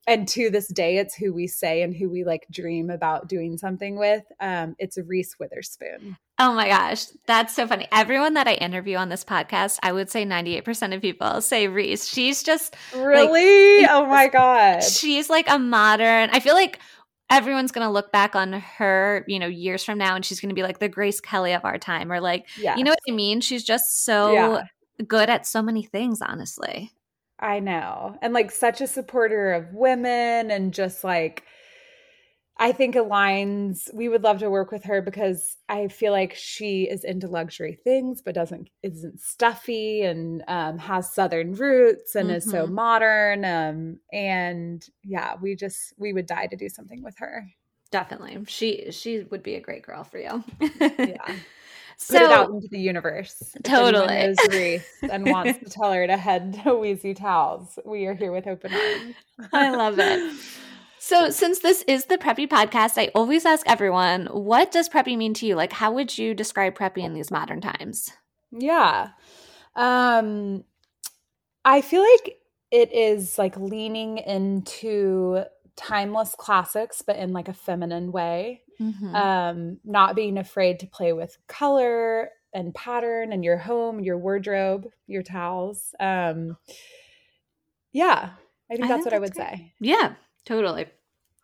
And 0.06 0.28
to 0.28 0.50
this 0.50 0.68
day 0.68 0.98
it's 0.98 1.14
who 1.14 1.32
we 1.32 1.46
say 1.46 1.80
and 1.80 1.96
who 1.96 2.10
we 2.10 2.24
like 2.24 2.46
dream 2.50 2.90
about 2.90 3.26
doing 3.26 3.56
something 3.56 3.98
with. 3.98 4.22
Um 4.38 4.76
it's 4.78 4.98
Reese 4.98 5.36
Witherspoon. 5.40 6.18
Oh 6.38 6.52
my 6.52 6.68
gosh 6.68 7.06
that's 7.26 7.54
so 7.54 7.66
funny. 7.66 7.88
Everyone 7.90 8.34
that 8.34 8.46
i 8.46 8.52
interview 8.52 8.98
on 8.98 9.08
this 9.08 9.24
podcast 9.24 9.78
i 9.82 9.92
would 9.92 10.10
say 10.10 10.26
98% 10.26 10.94
of 10.94 11.00
people 11.00 11.40
say 11.40 11.68
Reese. 11.68 12.06
She's 12.06 12.42
just 12.42 12.76
really? 12.94 13.80
like, 13.80 13.90
oh 13.92 14.04
my 14.04 14.28
god 14.28 14.82
she's 14.82 15.30
like 15.30 15.48
a 15.48 15.58
modern 15.58 16.28
i 16.34 16.38
feel 16.38 16.54
like 16.54 16.80
everyone's 17.30 17.72
going 17.72 17.86
to 17.86 17.92
look 17.92 18.12
back 18.12 18.36
on 18.36 18.52
her, 18.52 19.24
you 19.26 19.38
know, 19.38 19.46
years 19.46 19.84
from 19.84 19.98
now 19.98 20.14
and 20.14 20.24
she's 20.24 20.40
going 20.40 20.50
to 20.50 20.54
be 20.54 20.62
like 20.62 20.78
the 20.78 20.88
Grace 20.88 21.20
Kelly 21.20 21.52
of 21.52 21.64
our 21.64 21.78
time 21.78 22.12
or 22.12 22.20
like, 22.20 22.46
yes. 22.58 22.78
you 22.78 22.84
know 22.84 22.90
what 22.90 22.98
I 23.08 23.12
mean? 23.12 23.40
She's 23.40 23.64
just 23.64 24.04
so 24.04 24.32
yeah. 24.32 24.64
good 25.06 25.30
at 25.30 25.46
so 25.46 25.62
many 25.62 25.82
things, 25.82 26.20
honestly. 26.20 26.92
I 27.38 27.60
know. 27.60 28.16
And 28.22 28.32
like 28.32 28.50
such 28.50 28.80
a 28.80 28.86
supporter 28.86 29.52
of 29.52 29.72
women 29.72 30.50
and 30.50 30.72
just 30.72 31.02
like 31.02 31.44
I 32.56 32.70
think 32.70 32.94
aligns. 32.94 33.92
We 33.92 34.08
would 34.08 34.22
love 34.22 34.38
to 34.38 34.50
work 34.50 34.70
with 34.70 34.84
her 34.84 35.02
because 35.02 35.56
I 35.68 35.88
feel 35.88 36.12
like 36.12 36.34
she 36.34 36.84
is 36.84 37.02
into 37.02 37.26
luxury 37.26 37.78
things, 37.82 38.22
but 38.22 38.34
doesn't 38.34 38.70
isn't 38.82 39.20
stuffy 39.20 40.02
and 40.02 40.44
um, 40.46 40.78
has 40.78 41.12
southern 41.12 41.54
roots 41.54 42.14
and 42.14 42.28
mm-hmm. 42.28 42.36
is 42.36 42.50
so 42.50 42.64
mm-hmm. 42.64 42.74
modern. 42.74 43.44
Um, 43.44 43.98
and 44.12 44.86
yeah, 45.02 45.34
we 45.40 45.56
just 45.56 45.94
we 45.98 46.12
would 46.12 46.26
die 46.26 46.46
to 46.46 46.56
do 46.56 46.68
something 46.68 47.02
with 47.02 47.18
her. 47.18 47.48
Definitely, 47.90 48.38
she 48.46 48.90
she 48.92 49.24
would 49.30 49.42
be 49.42 49.56
a 49.56 49.60
great 49.60 49.82
girl 49.82 50.04
for 50.04 50.18
you. 50.18 50.44
yeah. 50.80 51.36
So, 51.96 52.14
Put 52.18 52.22
it 52.22 52.30
out 52.30 52.50
into 52.50 52.68
the 52.70 52.78
universe. 52.78 53.56
Totally. 53.64 54.34
Reese 54.50 54.86
and 55.02 55.26
wants 55.26 55.58
to 55.64 55.70
tell 55.70 55.92
her 55.92 56.06
to 56.06 56.16
head 56.16 56.54
to 56.54 56.70
Weezy 56.70 57.16
Towels. 57.16 57.78
We 57.84 58.06
are 58.06 58.14
here 58.14 58.32
with 58.32 58.46
open 58.46 58.72
arms. 58.72 59.14
I 59.52 59.70
love 59.70 59.98
it. 59.98 60.36
So, 61.06 61.28
since 61.28 61.58
this 61.58 61.84
is 61.86 62.06
the 62.06 62.16
Preppy 62.16 62.48
podcast, 62.48 62.96
I 62.96 63.10
always 63.14 63.44
ask 63.44 63.68
everyone, 63.68 64.24
what 64.28 64.72
does 64.72 64.88
preppy 64.88 65.18
mean 65.18 65.34
to 65.34 65.44
you? 65.44 65.54
Like, 65.54 65.74
how 65.74 65.92
would 65.92 66.16
you 66.16 66.32
describe 66.32 66.78
preppy 66.78 67.04
in 67.04 67.12
these 67.12 67.30
modern 67.30 67.60
times? 67.60 68.10
Yeah. 68.50 69.10
Um, 69.76 70.64
I 71.62 71.82
feel 71.82 72.00
like 72.00 72.38
it 72.70 72.90
is 72.94 73.36
like 73.36 73.54
leaning 73.58 74.16
into 74.16 75.42
timeless 75.76 76.34
classics, 76.38 77.02
but 77.06 77.16
in 77.16 77.34
like 77.34 77.48
a 77.48 77.52
feminine 77.52 78.10
way. 78.10 78.62
Mm-hmm. 78.80 79.14
Um, 79.14 79.80
not 79.84 80.16
being 80.16 80.38
afraid 80.38 80.80
to 80.80 80.86
play 80.86 81.12
with 81.12 81.36
color 81.48 82.30
and 82.54 82.74
pattern 82.74 83.30
and 83.34 83.44
your 83.44 83.58
home, 83.58 84.00
your 84.00 84.16
wardrobe, 84.16 84.86
your 85.06 85.22
towels. 85.22 85.94
Um, 86.00 86.56
yeah, 87.92 88.30
I 88.70 88.76
think 88.76 88.86
I 88.86 88.88
that's 88.88 89.04
think 89.04 89.04
what 89.04 89.04
that's 89.04 89.14
I 89.14 89.18
would 89.18 89.34
great. 89.34 89.58
say. 89.58 89.74
Yeah. 89.80 90.14
Totally. 90.44 90.86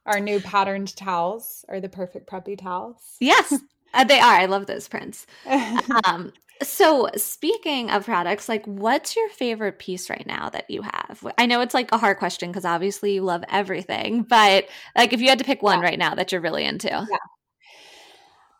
Our 0.07 0.21
new 0.21 0.41
patterned 0.41 0.97
towels 0.97 1.65
are 1.69 1.81
the 1.81 1.89
perfect 1.89 2.29
preppy 2.29 2.59
towels. 2.59 3.17
Yes, 3.21 3.55
uh, 3.95 4.05
they 4.05 4.19
are. 4.19 4.35
I 4.35 4.47
love 4.47 4.67
those 4.67 4.89
prints. 4.89 5.27
um, 6.05 6.33
so, 6.63 7.09
speaking 7.17 7.91
of 7.91 8.05
products, 8.05 8.49
like 8.49 8.65
what's 8.67 9.17
your 9.17 9.29
favorite 9.31 9.79
piece 9.79 10.11
right 10.11 10.27
now 10.27 10.51
that 10.51 10.69
you 10.69 10.83
have? 10.83 11.27
I 11.39 11.47
know 11.47 11.61
it's 11.61 11.75
like 11.75 11.93
a 11.93 11.99
hard 11.99 12.19
question 12.19 12.51
because 12.51 12.65
obviously 12.65 13.15
you 13.15 13.23
love 13.23 13.45
everything, 13.49 14.23
but 14.23 14.67
like 14.97 15.13
if 15.13 15.21
you 15.21 15.29
had 15.29 15.39
to 15.39 15.45
pick 15.45 15.63
one 15.63 15.81
yeah. 15.81 15.87
right 15.87 15.99
now 15.99 16.15
that 16.15 16.33
you're 16.33 16.41
really 16.41 16.65
into. 16.65 16.89
Yeah. 16.89 17.07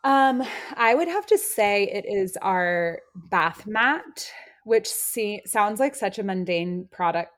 Um, 0.03 0.43
I 0.75 0.95
would 0.95 1.07
have 1.07 1.27
to 1.27 1.37
say 1.37 1.83
it 1.83 2.05
is 2.07 2.35
our 2.41 2.99
bath 3.15 3.67
mat 3.67 4.31
which 4.63 4.87
see, 4.87 5.41
sounds 5.45 5.79
like 5.79 5.95
such 5.95 6.19
a 6.19 6.23
mundane 6.23 6.87
product 6.91 7.31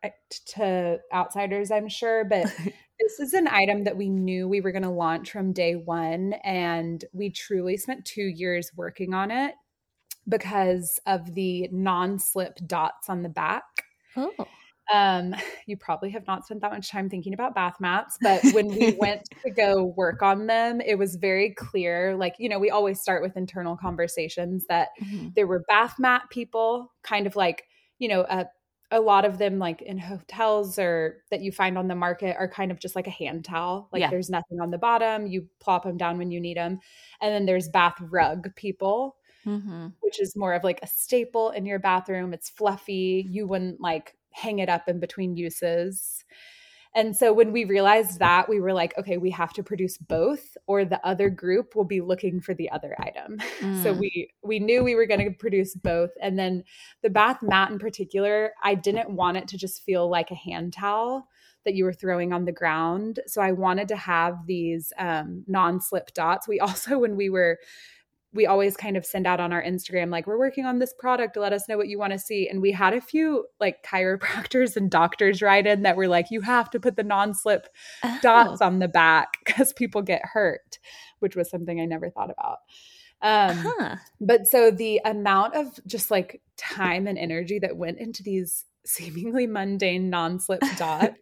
to 0.48 1.00
outsiders, 1.14 1.72
I'm 1.72 1.88
sure, 1.88 2.26
but 2.26 2.54
this 3.04 3.20
is 3.20 3.34
an 3.34 3.48
item 3.48 3.84
that 3.84 3.98
we 3.98 4.10
knew 4.10 4.48
we 4.48 4.62
were 4.62 4.72
going 4.72 4.84
to 4.84 4.90
launch 4.90 5.32
from 5.32 5.52
day 5.52 5.76
one. 5.76 6.34
And 6.44 7.04
we 7.12 7.30
truly 7.30 7.76
spent 7.76 8.06
two 8.06 8.24
years 8.24 8.72
working 8.76 9.14
on 9.14 9.30
it 9.30 9.56
because 10.28 11.00
of 11.06 11.34
the 11.34 11.68
non 11.72 12.18
slip 12.18 12.58
dots 12.66 13.10
on 13.10 13.22
the 13.22 13.30
back. 13.30 13.64
Oh. 14.16 14.32
Um, 14.92 15.34
you 15.66 15.78
probably 15.78 16.12
have 16.12 16.28
not 16.28 16.46
spent 16.46 16.62
that 16.62 16.72
much 16.72 16.90
time 16.90 17.10
thinking 17.10 17.34
about 17.34 17.56
bath 17.56 17.76
mats, 17.80 18.18
but 18.22 18.42
when 18.54 18.68
we 18.68 18.92
went 19.00 19.24
to 19.44 19.52
go 19.52 19.84
work 19.84 20.22
on 20.22 20.48
them, 20.48 20.82
it 20.82 20.98
was 20.98 21.16
very 21.16 21.54
clear. 21.54 22.16
Like, 22.16 22.36
you 22.38 22.50
know, 22.50 22.60
we 22.60 22.70
always 22.70 23.02
start 23.02 23.22
with 23.22 23.36
internal 23.38 23.76
conversations 23.76 24.66
that 24.70 24.90
mm-hmm. 25.02 25.30
there 25.36 25.48
were 25.48 25.64
bath 25.68 25.96
mat 26.00 26.24
people, 26.30 26.94
kind 27.02 27.28
of 27.28 27.36
like, 27.36 27.64
you 28.00 28.08
know, 28.08 28.22
a 28.30 28.46
a 28.94 29.02
lot 29.02 29.26
of 29.26 29.38
them 29.38 29.60
like 29.60 29.82
in 29.82 29.98
hotels 29.98 30.80
or 30.80 31.24
that 31.32 31.42
you 31.42 31.52
find 31.52 31.78
on 31.78 31.88
the 31.88 31.96
market 31.96 32.36
are 32.40 32.48
kind 32.48 32.72
of 32.72 32.80
just 32.80 32.96
like 32.96 33.08
a 33.08 33.12
hand 33.12 33.44
towel. 33.44 33.90
Like 33.92 34.02
yeah. 34.02 34.10
there's 34.10 34.30
nothing 34.30 34.62
on 34.62 34.72
the 34.72 34.78
bottom. 34.78 35.28
You 35.28 35.48
plop 35.60 35.84
them 35.84 35.98
down 35.98 36.18
when 36.18 36.32
you 36.32 36.40
need 36.40 36.58
them 36.58 36.80
and 37.20 37.34
then 37.34 37.46
there's 37.46 37.68
bath 37.70 37.96
rug 38.00 38.56
people 38.56 39.18
mm-hmm. 39.46 39.88
which 40.02 40.22
is 40.22 40.36
more 40.36 40.54
of 40.54 40.64
like 40.64 40.80
a 40.82 40.88
staple 40.88 41.50
in 41.52 41.66
your 41.66 41.80
bathroom. 41.80 42.34
It's 42.34 42.50
fluffy. 42.50 43.26
You 43.30 43.48
wouldn't 43.48 43.82
like 43.82 44.16
hang 44.32 44.60
it 44.60 44.70
up 44.70 44.88
in 44.88 45.00
between 45.00 45.38
uses 45.38 46.24
and 46.96 47.16
so 47.16 47.34
when 47.34 47.52
we 47.52 47.66
realized 47.66 48.20
that, 48.20 48.48
we 48.48 48.60
were 48.60 48.74
like, 48.74 48.96
okay, 48.98 49.18
we 49.18 49.32
have 49.32 49.52
to 49.54 49.64
produce 49.64 49.98
both 49.98 50.56
or 50.68 50.86
the 50.86 51.04
other 51.06 51.30
group 51.30 51.76
will 51.76 51.86
be 51.86 52.02
looking 52.02 52.40
for 52.40 52.54
the 52.54 52.70
other 52.70 52.96
item. 53.00 53.40
Mm. 53.64 53.84
So 53.84 53.94
we 53.94 54.30
we 54.44 54.60
knew 54.60 54.84
we 54.84 54.96
were 54.96 55.06
going 55.06 55.24
to 55.24 55.32
produce 55.32 55.76
both. 55.76 56.10
And 56.22 56.38
then 56.38 56.64
the 57.02 57.10
bath 57.10 57.38
mat 57.42 57.70
in 57.70 57.80
particular, 57.80 58.52
I 58.62 58.76
didn't 58.76 59.12
want 59.12 59.38
it 59.38 59.48
to 59.50 59.58
just 59.58 59.84
feel 59.84 60.10
like 60.10 60.32
a 60.32 60.36
hand 60.36 60.74
towel 60.74 61.28
that 61.64 61.76
you 61.76 61.86
were 61.86 61.94
throwing 61.94 62.34
on 62.34 62.46
the 62.46 62.52
ground. 62.52 63.20
So 63.28 63.42
I 63.42 63.52
wanted 63.52 63.88
to 63.90 63.96
have 63.96 64.48
these 64.48 64.92
um, 64.98 65.44
non-slip 65.48 66.14
dots. 66.14 66.48
We 66.48 66.60
also, 66.60 66.98
when 66.98 67.16
we 67.16 67.30
were 67.30 67.60
we 68.34 68.48
always 68.48 68.76
kind 68.76 68.98
of 68.98 69.06
send 69.06 69.28
out 69.28 69.40
on 69.40 69.54
our 69.54 69.64
Instagram, 69.64 70.10
like, 70.10 70.26
we're 70.26 70.40
working 70.40 70.66
on 70.66 70.80
this 70.80 70.94
product. 70.98 71.38
Let 71.38 71.54
us 71.54 71.70
know 71.70 71.78
what 71.78 71.88
you 71.88 72.00
want 72.00 72.14
to 72.14 72.20
see. 72.20 72.48
And 72.48 72.62
we 72.62 72.72
had 72.72 72.94
a 72.94 73.02
few 73.02 73.46
like 73.60 73.84
chiropractors 73.84 74.76
and 74.76 74.90
doctors 74.90 75.42
write 75.42 75.68
in 75.68 75.84
that 75.84 75.96
were 75.96 76.08
like, 76.08 76.32
you 76.32 76.42
have 76.42 76.70
to 76.72 76.80
put 76.80 76.96
the 76.96 77.04
non 77.04 77.34
slip 77.34 77.68
oh. 78.04 78.20
dots 78.22 78.62
on 78.62 78.80
the 78.80 78.88
back 78.88 79.38
because 79.46 79.74
people 79.74 80.02
get 80.02 80.22
hurt, 80.26 80.80
which 81.20 81.36
was 81.36 81.50
something 81.50 81.80
I 81.80 81.86
never 81.86 82.10
thought 82.10 82.32
about. 82.32 82.58
Um, 83.22 83.58
huh. 83.58 83.96
But 84.20 84.48
so 84.48 84.70
the 84.70 85.00
amount 85.06 85.56
of 85.56 85.80
just 85.88 86.12
like 86.12 86.42
time 86.58 87.08
and 87.08 87.18
energy 87.18 87.60
that 87.60 87.78
went 87.78 88.00
into 88.00 88.22
these 88.22 88.66
seemingly 88.86 89.48
mundane 89.48 90.10
non 90.10 90.40
slip 90.40 90.62
dots 90.78 91.18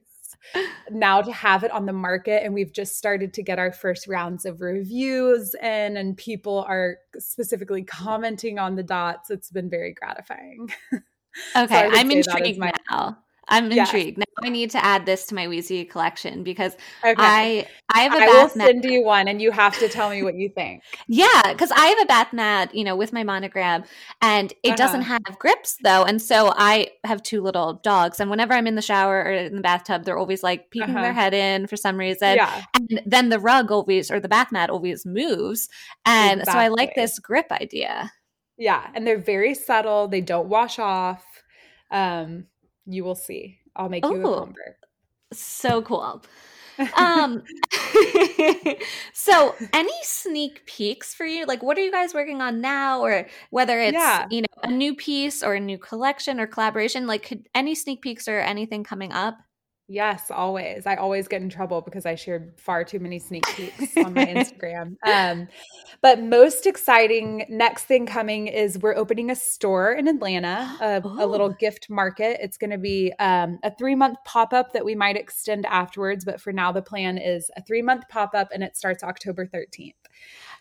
now 0.89 1.21
to 1.21 1.31
have 1.31 1.63
it 1.63 1.71
on 1.71 1.85
the 1.85 1.93
market 1.93 2.43
and 2.43 2.53
we've 2.53 2.73
just 2.73 2.97
started 2.97 3.33
to 3.33 3.43
get 3.43 3.59
our 3.59 3.71
first 3.71 4.07
rounds 4.07 4.45
of 4.45 4.61
reviews 4.61 5.55
in 5.61 5.97
and 5.97 6.17
people 6.17 6.65
are 6.67 6.97
specifically 7.17 7.83
commenting 7.83 8.59
on 8.59 8.75
the 8.75 8.83
dots. 8.83 9.29
It's 9.29 9.49
been 9.51 9.69
very 9.69 9.93
gratifying. 9.93 10.69
Okay 11.55 11.89
so 11.89 11.97
i'm 11.97 12.11
intrigued 12.11 12.59
my- 12.59 12.73
now 12.89 13.17
I'm 13.51 13.71
intrigued. 13.71 14.17
Now 14.17 14.23
I 14.41 14.49
need 14.49 14.71
to 14.71 14.83
add 14.83 15.05
this 15.05 15.27
to 15.27 15.35
my 15.35 15.45
Weezy 15.45 15.87
collection 15.87 16.43
because 16.43 16.73
okay. 17.03 17.15
I 17.17 17.67
I 17.93 18.01
have 18.01 18.13
a 18.13 18.15
I 18.15 18.19
bath 18.19 18.55
will 18.55 18.65
send 18.65 18.83
mat. 18.83 18.91
you 18.91 19.03
one 19.03 19.27
and 19.27 19.41
you 19.41 19.51
have 19.51 19.77
to 19.79 19.89
tell 19.89 20.09
me 20.09 20.23
what 20.23 20.35
you 20.35 20.49
think. 20.49 20.83
yeah, 21.07 21.41
because 21.51 21.69
I 21.71 21.87
have 21.87 22.01
a 22.01 22.05
bath 22.05 22.31
mat, 22.31 22.73
you 22.73 22.85
know, 22.85 22.95
with 22.95 23.11
my 23.11 23.23
monogram, 23.23 23.83
and 24.21 24.53
it 24.63 24.69
uh-huh. 24.69 24.75
doesn't 24.77 25.01
have 25.01 25.37
grips 25.37 25.77
though, 25.83 26.03
and 26.03 26.21
so 26.21 26.53
I 26.55 26.91
have 27.03 27.21
two 27.21 27.41
little 27.41 27.73
dogs, 27.83 28.19
and 28.19 28.29
whenever 28.29 28.53
I'm 28.53 28.67
in 28.67 28.75
the 28.75 28.81
shower 28.81 29.21
or 29.21 29.31
in 29.31 29.55
the 29.55 29.61
bathtub, 29.61 30.05
they're 30.05 30.17
always 30.17 30.43
like 30.43 30.71
peeking 30.71 30.95
uh-huh. 30.95 31.01
their 31.01 31.13
head 31.13 31.33
in 31.33 31.67
for 31.67 31.75
some 31.75 31.97
reason. 31.97 32.37
Yeah. 32.37 32.63
And 32.73 33.01
then 33.05 33.29
the 33.29 33.39
rug 33.39 33.69
always 33.69 34.09
or 34.09 34.19
the 34.19 34.29
bath 34.29 34.51
mat 34.51 34.69
always 34.69 35.05
moves, 35.05 35.67
and 36.05 36.39
exactly. 36.39 36.59
so 36.59 36.65
I 36.65 36.67
like 36.69 36.95
this 36.95 37.19
grip 37.19 37.51
idea. 37.51 38.11
Yeah, 38.57 38.87
and 38.95 39.05
they're 39.05 39.17
very 39.17 39.55
subtle. 39.55 40.07
They 40.07 40.21
don't 40.21 40.47
wash 40.47 40.79
off. 40.79 41.25
Um, 41.89 42.45
you 42.85 43.03
will 43.03 43.15
see. 43.15 43.59
I'll 43.75 43.89
make 43.89 44.05
Ooh, 44.05 44.15
you 44.15 44.27
a 44.27 44.39
comber. 44.39 44.77
So 45.33 45.81
cool. 45.81 46.23
um 46.97 47.43
so 49.13 49.53
any 49.73 49.91
sneak 50.03 50.65
peeks 50.65 51.13
for 51.13 51.25
you 51.25 51.45
like 51.45 51.61
what 51.61 51.77
are 51.77 51.83
you 51.83 51.91
guys 51.91 52.13
working 52.13 52.41
on 52.41 52.61
now 52.61 53.01
or 53.01 53.27
whether 53.49 53.79
it's 53.79 53.93
yeah. 53.93 54.25
you 54.31 54.41
know 54.41 54.47
a 54.63 54.71
new 54.71 54.95
piece 54.95 55.43
or 55.43 55.53
a 55.55 55.59
new 55.59 55.77
collection 55.77 56.39
or 56.39 56.47
collaboration 56.47 57.05
like 57.05 57.23
could 57.23 57.47
any 57.53 57.75
sneak 57.75 58.01
peeks 58.01 58.27
or 58.27 58.39
anything 58.39 58.83
coming 58.83 59.11
up 59.11 59.37
Yes, 59.91 60.31
always. 60.31 60.85
I 60.85 60.95
always 60.95 61.27
get 61.27 61.41
in 61.41 61.49
trouble 61.49 61.81
because 61.81 62.05
I 62.05 62.15
shared 62.15 62.53
far 62.55 62.85
too 62.85 62.97
many 62.97 63.19
sneak 63.19 63.45
peeks 63.47 63.97
on 63.97 64.13
my 64.13 64.25
Instagram. 64.25 64.95
Um, 65.05 65.49
but 66.01 66.21
most 66.21 66.65
exciting 66.65 67.45
next 67.49 67.85
thing 67.85 68.05
coming 68.05 68.47
is 68.47 68.79
we're 68.79 68.95
opening 68.95 69.29
a 69.29 69.35
store 69.35 69.91
in 69.91 70.07
Atlanta, 70.07 70.77
a, 70.79 71.01
a 71.03 71.25
little 71.25 71.49
gift 71.49 71.89
market. 71.89 72.39
It's 72.41 72.57
going 72.57 72.69
to 72.71 72.77
be 72.77 73.11
um, 73.19 73.59
a 73.63 73.75
three 73.75 73.95
month 73.95 74.19
pop 74.23 74.53
up 74.53 74.71
that 74.73 74.85
we 74.85 74.95
might 74.95 75.17
extend 75.17 75.65
afterwards. 75.65 76.23
But 76.23 76.39
for 76.39 76.53
now, 76.53 76.71
the 76.71 76.81
plan 76.81 77.17
is 77.17 77.51
a 77.57 77.63
three 77.63 77.81
month 77.81 78.07
pop 78.07 78.33
up 78.33 78.49
and 78.53 78.63
it 78.63 78.77
starts 78.77 79.03
October 79.03 79.45
13th. 79.45 79.93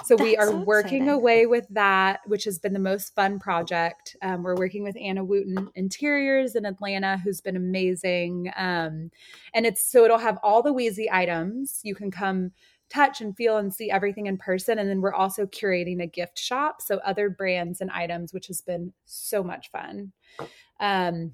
So 0.04 0.16
That's 0.16 0.22
we 0.22 0.36
are 0.36 0.48
so 0.48 0.56
working 0.56 1.08
away 1.08 1.46
with 1.46 1.66
that, 1.70 2.20
which 2.26 2.44
has 2.44 2.58
been 2.58 2.72
the 2.72 2.78
most 2.78 3.14
fun 3.14 3.38
project. 3.38 4.16
Um, 4.22 4.42
we're 4.42 4.56
working 4.56 4.82
with 4.82 4.96
Anna 4.98 5.24
Wooten 5.24 5.68
Interiors 5.74 6.56
in 6.56 6.64
Atlanta, 6.64 7.18
who's 7.18 7.40
been 7.40 7.56
amazing. 7.56 8.50
Um, 8.56 9.10
and 9.52 9.66
it's 9.66 9.84
so 9.84 10.04
it'll 10.04 10.18
have 10.18 10.38
all 10.42 10.62
the 10.62 10.72
Weezy 10.72 11.06
items. 11.10 11.80
You 11.82 11.94
can 11.94 12.10
come 12.10 12.52
touch 12.90 13.20
and 13.20 13.36
feel 13.36 13.56
and 13.58 13.72
see 13.72 13.90
everything 13.90 14.26
in 14.26 14.36
person. 14.36 14.78
And 14.78 14.88
then 14.88 15.00
we're 15.00 15.14
also 15.14 15.46
curating 15.46 16.02
a 16.02 16.06
gift 16.06 16.38
shop. 16.38 16.82
So 16.82 16.98
other 17.04 17.30
brands 17.30 17.80
and 17.80 17.90
items, 17.90 18.32
which 18.32 18.48
has 18.48 18.60
been 18.60 18.92
so 19.06 19.42
much 19.42 19.70
fun. 19.70 20.12
Um, 20.80 21.32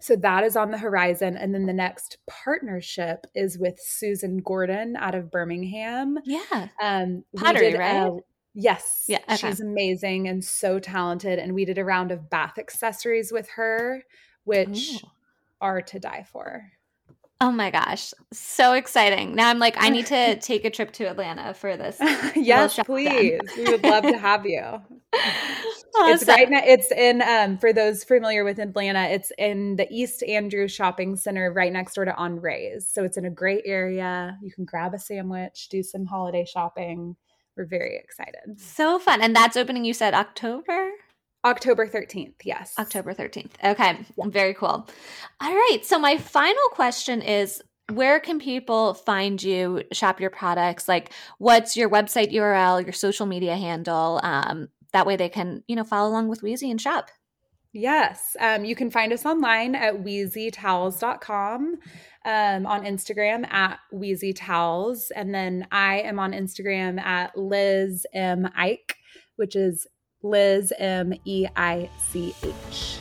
so 0.00 0.16
that 0.16 0.44
is 0.44 0.56
on 0.56 0.70
the 0.70 0.78
horizon. 0.78 1.36
And 1.36 1.52
then 1.52 1.66
the 1.66 1.72
next 1.72 2.18
partnership 2.28 3.26
is 3.34 3.58
with 3.58 3.80
Susan 3.80 4.38
Gordon 4.38 4.96
out 4.96 5.14
of 5.14 5.30
Birmingham. 5.30 6.18
Yeah. 6.24 6.68
Um, 6.80 7.24
Pottery, 7.36 7.72
did, 7.72 7.78
right? 7.78 8.06
Uh, 8.06 8.16
yes. 8.54 9.04
Yeah. 9.08 9.18
Okay. 9.28 9.36
She's 9.36 9.60
amazing 9.60 10.28
and 10.28 10.44
so 10.44 10.78
talented. 10.78 11.38
And 11.38 11.54
we 11.54 11.64
did 11.64 11.78
a 11.78 11.84
round 11.84 12.12
of 12.12 12.30
bath 12.30 12.58
accessories 12.58 13.32
with 13.32 13.48
her, 13.56 14.04
which 14.44 15.02
Ooh. 15.02 15.08
are 15.60 15.82
to 15.82 15.98
die 15.98 16.24
for. 16.30 16.70
Oh 17.40 17.52
my 17.52 17.70
gosh, 17.70 18.12
so 18.32 18.72
exciting. 18.72 19.36
Now 19.36 19.48
I'm 19.48 19.60
like, 19.60 19.76
I 19.78 19.90
need 19.90 20.06
to 20.06 20.36
take 20.40 20.64
a 20.64 20.70
trip 20.70 20.92
to 20.94 21.04
Atlanta 21.08 21.54
for 21.54 21.76
this. 21.76 21.96
yes, 22.36 22.78
please. 22.84 23.40
we 23.56 23.64
would 23.64 23.84
love 23.84 24.02
to 24.04 24.18
have 24.18 24.44
you. 24.46 24.82
Awesome. 25.96 26.14
It's 26.14 26.26
right 26.28 26.48
now, 26.48 26.60
it's 26.64 26.92
in, 26.92 27.22
um, 27.22 27.58
for 27.58 27.72
those 27.72 28.04
familiar 28.04 28.44
with 28.44 28.60
Atlanta, 28.60 29.04
it's 29.04 29.32
in 29.36 29.74
the 29.74 29.88
East 29.90 30.22
Andrew 30.22 30.68
Shopping 30.68 31.16
Center 31.16 31.52
right 31.52 31.72
next 31.72 31.94
door 31.94 32.04
to 32.04 32.14
Henri's. 32.16 32.86
So 32.88 33.02
it's 33.02 33.16
in 33.16 33.24
a 33.24 33.30
great 33.30 33.62
area. 33.64 34.38
You 34.40 34.52
can 34.52 34.64
grab 34.64 34.94
a 34.94 34.98
sandwich, 34.98 35.68
do 35.70 35.82
some 35.82 36.06
holiday 36.06 36.44
shopping. 36.44 37.16
We're 37.56 37.66
very 37.66 37.96
excited. 37.96 38.60
So 38.60 39.00
fun. 39.00 39.20
And 39.22 39.34
that's 39.34 39.56
opening, 39.56 39.84
you 39.84 39.94
said 39.94 40.14
October? 40.14 40.90
October 41.48 41.86
13th, 41.86 42.34
yes. 42.44 42.74
October 42.78 43.14
13th. 43.14 43.50
Okay, 43.64 43.98
yeah. 44.16 44.24
very 44.28 44.54
cool. 44.54 44.88
All 45.40 45.54
right, 45.54 45.80
so 45.82 45.98
my 45.98 46.18
final 46.18 46.68
question 46.72 47.22
is 47.22 47.62
where 47.92 48.20
can 48.20 48.38
people 48.38 48.94
find 48.94 49.42
you, 49.42 49.82
shop 49.92 50.20
your 50.20 50.30
products? 50.30 50.88
Like, 50.88 51.10
what's 51.38 51.76
your 51.76 51.88
website 51.88 52.32
URL, 52.32 52.84
your 52.84 52.92
social 52.92 53.26
media 53.26 53.56
handle? 53.56 54.20
Um, 54.22 54.68
that 54.92 55.06
way 55.06 55.16
they 55.16 55.28
can, 55.28 55.62
you 55.68 55.76
know, 55.76 55.84
follow 55.84 56.10
along 56.10 56.28
with 56.28 56.42
Weezy 56.42 56.70
and 56.70 56.80
shop. 56.80 57.10
Yes. 57.72 58.36
Um, 58.40 58.64
you 58.64 58.74
can 58.74 58.90
find 58.90 59.12
us 59.12 59.26
online 59.26 59.74
at 59.74 60.02
weezytowels.com, 60.02 61.76
um, 62.24 62.66
on 62.66 62.84
Instagram 62.84 63.50
at 63.52 63.78
wheezytowels. 63.92 65.10
And 65.14 65.34
then 65.34 65.66
I 65.70 66.00
am 66.00 66.18
on 66.18 66.32
Instagram 66.32 67.00
at 67.00 67.36
Liz 67.36 68.06
M. 68.14 68.50
Ike, 68.56 68.96
which 69.36 69.54
is 69.54 69.86
Liz 70.22 70.72
M 70.78 71.12
E 71.24 71.46
I 71.56 71.88
C 71.98 72.34
H. 72.42 72.98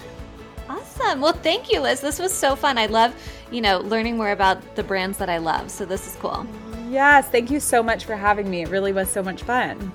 Awesome. 0.69 1.21
Well, 1.21 1.33
thank 1.33 1.71
you, 1.71 1.79
Liz. 1.79 2.01
This 2.01 2.19
was 2.19 2.33
so 2.33 2.55
fun. 2.55 2.77
I 2.77 2.87
love, 2.87 3.15
you 3.51 3.61
know, 3.61 3.79
learning 3.79 4.17
more 4.17 4.31
about 4.31 4.75
the 4.75 4.83
brands 4.83 5.17
that 5.17 5.29
I 5.29 5.37
love. 5.37 5.71
So 5.71 5.85
this 5.85 6.07
is 6.07 6.15
cool. 6.17 6.45
Yes. 6.89 7.29
Thank 7.29 7.49
you 7.49 7.59
so 7.59 7.81
much 7.81 8.05
for 8.05 8.15
having 8.15 8.49
me. 8.49 8.63
It 8.63 8.69
really 8.69 8.93
was 8.93 9.09
so 9.09 9.23
much 9.23 9.43
fun. 9.43 9.91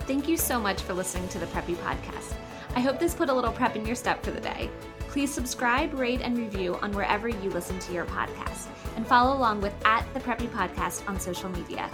Thank 0.00 0.28
you 0.28 0.36
so 0.36 0.58
much 0.58 0.82
for 0.82 0.92
listening 0.92 1.28
to 1.28 1.38
the 1.38 1.46
Preppy 1.46 1.76
Podcast. 1.76 2.34
I 2.74 2.80
hope 2.80 2.98
this 2.98 3.14
put 3.14 3.28
a 3.28 3.32
little 3.32 3.52
prep 3.52 3.76
in 3.76 3.86
your 3.86 3.96
step 3.96 4.24
for 4.24 4.30
the 4.30 4.40
day. 4.40 4.70
Please 5.08 5.32
subscribe, 5.32 5.92
rate, 5.94 6.20
and 6.20 6.38
review 6.38 6.76
on 6.82 6.92
wherever 6.92 7.28
you 7.28 7.50
listen 7.50 7.78
to 7.80 7.92
your 7.92 8.04
podcast. 8.06 8.68
And 8.96 9.06
follow 9.06 9.36
along 9.36 9.60
with 9.60 9.74
at 9.84 10.06
the 10.14 10.20
Preppy 10.20 10.48
Podcast 10.48 11.08
on 11.08 11.18
social 11.18 11.50
media. 11.50 11.90